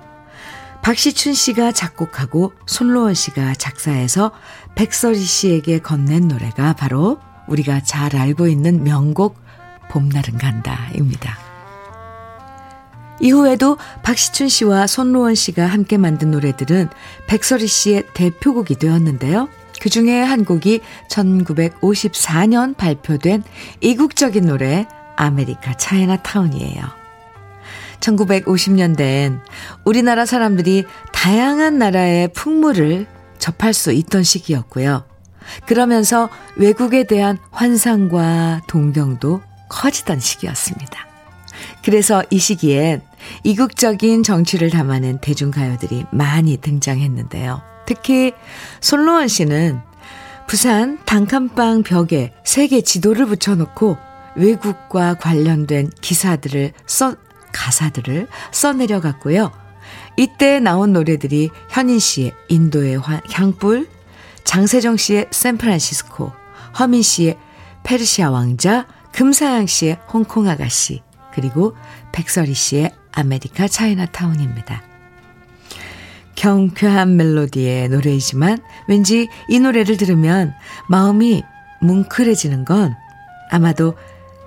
박시춘 0.83 1.35
씨가 1.35 1.71
작곡하고 1.71 2.53
손로원 2.67 3.15
씨가 3.15 3.55
작사해서 3.55 4.33
백설희 4.75 5.21
씨에게 5.21 5.79
건넨 5.79 6.27
노래가 6.27 6.73
바로 6.73 7.21
우리가 7.47 7.83
잘 7.85 8.17
알고 8.17 8.49
있는 8.49 8.83
명곡 8.83 9.39
봄날은 9.91 10.39
간다입니다. 10.39 11.39
이후에도 13.21 13.79
박시춘 14.03 14.49
씨와 14.49 14.89
손로원 14.89 15.37
씨가 15.37 15.67
함께 15.67 15.97
만든 15.97 16.33
노래들은 16.33 16.89
백설희 17.29 17.69
씨의 17.69 18.07
대표곡이 18.15 18.77
되었는데요. 18.77 19.49
그 19.83 19.91
중에 19.91 20.23
한 20.23 20.45
곡이 20.45 20.81
1954년 21.09 22.77
발표된 22.77 23.43
이국적인 23.81 24.47
노래 24.47 24.87
아메리카 25.17 25.77
차이나타운이에요. 25.77 26.85
1950년대엔 27.99 29.41
우리나라 29.85 30.25
사람들이 30.25 30.85
다양한 31.11 31.79
나라의 31.79 32.29
풍물을 32.29 33.09
접할 33.41 33.75
수 33.75 33.91
있던 33.91 34.23
시기였고요. 34.23 35.03
그러면서 35.67 36.31
외국에 36.55 37.03
대한 37.03 37.39
환상과 37.51 38.61
동경도 38.69 39.43
커지던 39.69 40.21
시기였습니다. 40.21 41.09
그래서 41.85 42.23
이 42.31 42.39
시기엔 42.39 43.03
이국적인 43.43 44.23
정치를 44.23 44.71
담아낸 44.71 45.19
대중가요들이 45.21 46.07
많이 46.13 46.57
등장했는데요. 46.59 47.72
특히 47.95 48.33
손로원 48.81 49.29
씨는 49.29 49.81
부산 50.47 50.99
단칸방 51.05 51.83
벽에 51.83 52.33
세계 52.43 52.81
지도를 52.81 53.27
붙여놓고 53.27 53.99
외국과 54.37 55.15
관련된 55.15 55.91
기사들을 56.01 56.73
써, 56.87 57.15
가사들을 57.53 58.29
써내려갔고요. 58.51 59.53
이때 60.17 60.59
나온 60.59 60.93
노래들이 60.95 61.51
현인 61.69 61.99
씨의 61.99 62.33
인도의 62.49 62.99
향불, 63.31 63.89
장세정 64.45 64.97
씨의 64.97 65.27
샌프란시스코, 65.31 66.33
허민 66.79 67.03
씨의 67.03 67.39
페르시아 67.83 68.31
왕자, 68.31 68.87
금사향 69.13 69.67
씨의 69.67 69.99
홍콩 70.13 70.49
아가씨, 70.49 71.03
그리고 71.35 71.77
백설희 72.13 72.55
씨의 72.55 72.91
아메리카 73.13 73.69
차이나타운입니다. 73.69 74.92
경쾌한 76.35 77.17
멜로디의 77.17 77.89
노래이지만 77.89 78.59
왠지 78.89 79.29
이 79.49 79.61
노래를 79.61 79.97
들으면 79.97 80.55
마음이 80.89 81.43
뭉클해지는 81.81 82.65
건 82.65 82.95
아마도 83.51 83.95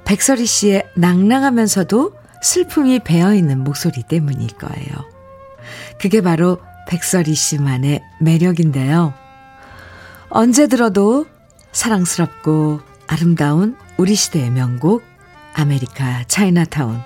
백설희 0.06 0.46
씨의 0.46 0.84
낭랑하면서도 0.96 2.14
슬픔이 2.42 3.00
배어있는 3.00 3.64
목소리 3.64 4.04
때문일 4.04 4.50
거예요. 4.50 5.06
그게 6.00 6.22
바로 6.22 6.60
백설희 6.88 7.34
씨만의 7.34 8.04
매력인데요. 8.20 9.14
언제 10.30 10.68
들어도 10.68 11.26
사랑스럽고 11.72 12.82
아름다운 13.08 13.76
우리 13.98 14.16
시대의 14.16 14.52
명곡 14.52 15.04
아메리카 15.54 16.26
차이나타운. 16.28 17.00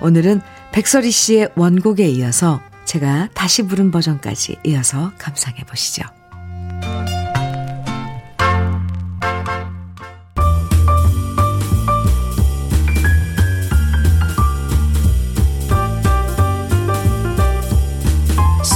오늘은 0.00 0.40
백설희 0.72 1.10
씨의 1.10 1.50
원곡에 1.56 2.08
이어서 2.08 2.60
제가 2.88 3.28
다시 3.34 3.64
부른 3.64 3.90
버전까지 3.90 4.56
이어서 4.64 5.12
감상해 5.18 5.62
보시죠. 5.64 6.04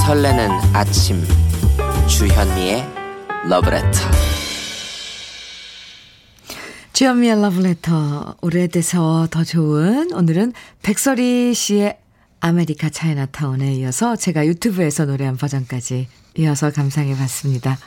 설레는 0.05 0.47
아침 0.73 1.19
주현미의 2.07 2.87
러브레터 3.49 3.99
주현미의 6.93 7.41
러브레터 7.41 8.35
오래돼서 8.41 9.27
더 9.31 9.43
좋은 9.43 10.13
오늘은 10.13 10.53
백설희 10.83 11.55
씨의 11.55 12.02
아메리카 12.43 12.89
차이나타운에 12.89 13.73
이어서 13.75 14.17
제가 14.17 14.45
유튜브에서 14.45 15.05
노래한 15.05 15.37
버전까지 15.37 16.09
이어서 16.39 16.71
감상해 16.71 17.15
봤습니다. 17.15 17.77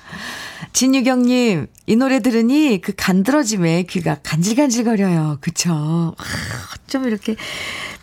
진유경님, 0.72 1.66
이 1.84 1.96
노래 1.96 2.20
들으니 2.20 2.80
그 2.80 2.94
간드러짐에 2.96 3.82
귀가 3.82 4.16
간질간질거려요. 4.22 5.38
그쵸? 5.42 6.14
좀 6.86 7.04
이렇게 7.04 7.36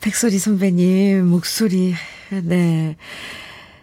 백설이 0.02 0.38
선배님 0.38 1.26
목소리, 1.26 1.96
네. 2.30 2.98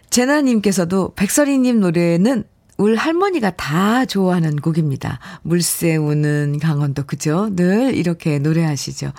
제나님께서도 0.09 1.13
백설이님 1.15 1.81
노래는 1.81 2.45
울 2.77 2.95
할머니가 2.95 3.49
다 3.51 4.05
좋아하는 4.05 4.55
곡입니다. 4.55 5.19
물새 5.41 5.97
우는 5.97 6.59
강원도 6.61 7.03
그죠? 7.03 7.49
늘 7.53 7.95
이렇게 7.95 8.39
노래하시죠. 8.39 9.11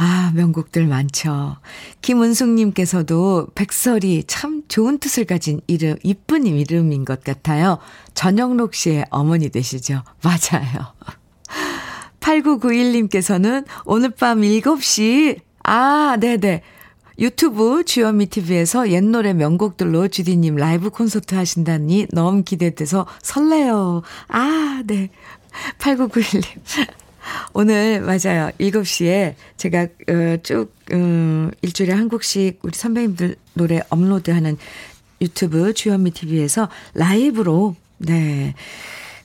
아, 0.00 0.30
명곡들 0.36 0.86
많죠. 0.86 1.56
김은숙님께서도 2.02 3.48
백설이 3.56 4.24
참 4.28 4.62
좋은 4.68 4.98
뜻을 4.98 5.24
가진 5.24 5.60
이름, 5.66 5.96
이쁜 6.04 6.46
이름인 6.46 7.04
것 7.04 7.24
같아요. 7.24 7.78
전영록 8.14 8.74
씨의 8.74 9.06
어머니 9.10 9.48
되시죠? 9.48 10.04
맞아요. 10.22 10.94
8991님께서는 12.20 13.66
오늘 13.86 14.10
밤 14.10 14.42
7시, 14.42 15.40
아, 15.64 16.16
네네. 16.20 16.62
유튜브 17.18 17.82
주현미 17.82 18.26
TV에서 18.26 18.90
옛 18.90 19.02
노래 19.02 19.32
명곡들로 19.32 20.06
주디님 20.06 20.54
라이브 20.54 20.90
콘서트 20.90 21.34
하신다니 21.34 22.06
너무 22.12 22.44
기대돼서 22.44 23.04
설레요. 23.22 24.02
아, 24.28 24.80
네. 24.86 25.10
8991님. 25.78 26.44
오늘 27.52 28.00
맞아요. 28.00 28.50
7시에 28.58 29.34
제가 29.56 29.82
어, 29.82 30.36
쭉 30.42 30.72
음, 30.92 31.50
일주일에 31.62 31.92
한 31.92 32.08
곡씩 32.08 32.60
우리 32.62 32.76
선배님들 32.76 33.36
노래 33.54 33.80
업로드하는 33.88 34.56
유튜브 35.20 35.72
주현미 35.72 36.12
TV에서 36.12 36.68
라이브로 36.94 37.74
네. 37.98 38.54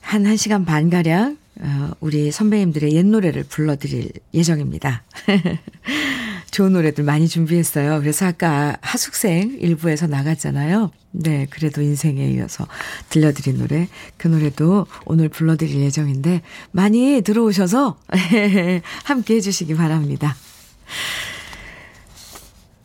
한 0.00 0.24
1시간 0.24 0.66
반 0.66 0.90
가량 0.90 1.38
어, 1.60 1.90
우리 2.00 2.30
선배님들의 2.30 2.92
옛 2.92 3.06
노래를 3.06 3.44
불러드릴 3.44 4.10
예정입니다. 4.34 5.04
좋은 6.54 6.72
노래들 6.72 7.02
많이 7.02 7.26
준비했어요. 7.26 7.98
그래서 7.98 8.26
아까 8.26 8.76
하숙생 8.80 9.58
일부에서 9.60 10.06
나갔잖아요. 10.06 10.92
네, 11.10 11.48
그래도 11.50 11.82
인생에 11.82 12.30
이어서 12.30 12.68
들려드린 13.08 13.58
노래, 13.58 13.88
그 14.16 14.28
노래도 14.28 14.86
오늘 15.04 15.28
불러드릴 15.28 15.80
예정인데, 15.80 16.42
많이 16.70 17.22
들어오셔서 17.22 17.98
함께 19.02 19.34
해주시기 19.34 19.74
바랍니다. 19.74 20.36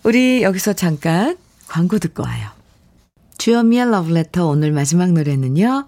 우리 0.01 0.41
여기서 0.41 0.73
잠깐 0.73 1.37
광고 1.67 1.99
듣고 1.99 2.23
와요. 2.23 2.49
주연미의 3.37 3.91
러브레터 3.91 4.47
오늘 4.47 4.71
마지막 4.71 5.11
노래는요, 5.11 5.87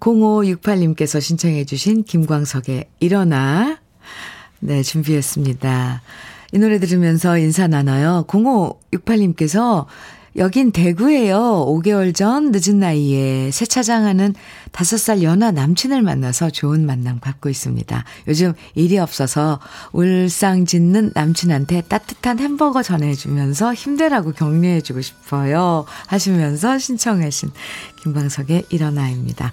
0568님께서 0.00 1.20
신청해 1.20 1.66
주신 1.66 2.04
김광석의 2.04 2.86
일어나, 3.00 3.78
네, 4.60 4.82
준비했습니다. 4.82 6.00
이 6.52 6.58
노래 6.58 6.78
들으면서 6.78 7.38
인사 7.38 7.66
나눠요. 7.66 8.24
0568님께서 8.28 9.86
여긴 10.36 10.70
대구예요. 10.70 11.66
5개월 11.66 12.14
전 12.14 12.52
늦은 12.52 12.78
나이에 12.78 13.50
세차장하는 13.50 14.34
5살 14.72 15.22
연하 15.22 15.50
남친을 15.50 16.02
만나서 16.02 16.50
좋은 16.50 16.86
만남 16.86 17.18
갖고 17.18 17.48
있습니다. 17.48 18.04
요즘 18.28 18.52
일이 18.74 18.98
없어서 18.98 19.58
울상 19.92 20.64
짓는 20.64 21.12
남친한테 21.14 21.82
따뜻한 21.82 22.38
햄버거 22.38 22.82
전해주면서 22.82 23.74
힘내라고 23.74 24.32
격려해주고 24.32 25.00
싶어요. 25.00 25.84
하시면서 26.06 26.78
신청하신 26.78 27.50
김광석의 28.02 28.66
일어나입니다. 28.70 29.52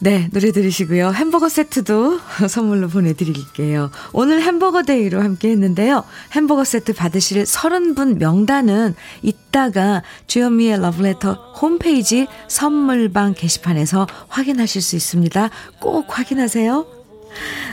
네, 0.00 0.28
노래 0.32 0.52
들으시고요. 0.52 1.10
햄버거 1.10 1.48
세트도 1.48 2.20
선물로 2.48 2.88
보내드릴게요. 2.88 3.90
오늘 4.12 4.40
햄버거 4.42 4.84
day로 4.84 5.20
함께 5.20 5.50
했는데요. 5.50 6.04
햄버거 6.32 6.62
세트 6.62 6.94
받으실 6.94 7.42
30분 7.42 8.18
명단은 8.18 8.94
이따가 9.22 10.02
주현미의 10.28 10.80
러브레터 10.80 11.54
홈페이지 11.60 12.28
선물방 12.46 13.34
게시판에서 13.34 14.06
확인하실 14.28 14.82
수 14.82 14.94
있습니다. 14.94 15.50
꼭 15.80 16.16
확인하세요. 16.16 16.86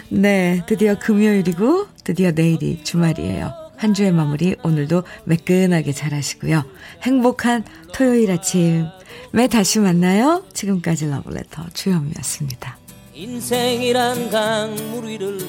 네, 0.09 0.63
드디어 0.67 0.97
금요일이고 0.97 1.87
드디어 2.03 2.31
내일이 2.31 2.83
주말이에요. 2.83 3.53
한 3.77 3.93
주의 3.93 4.11
마무리 4.11 4.55
오늘도 4.63 5.03
매끈하게 5.25 5.91
잘 5.91 6.13
하시고요. 6.13 6.63
행복한 7.03 7.63
토요일 7.93 8.31
아침 8.31 8.85
매 9.31 9.47
다시 9.47 9.79
만나요. 9.79 10.43
지금까지 10.53 11.07
러브레터 11.07 11.65
주현미였습니다. 11.73 12.77
인생이란 13.13 14.29
강물 14.29 15.07
위를 15.07 15.39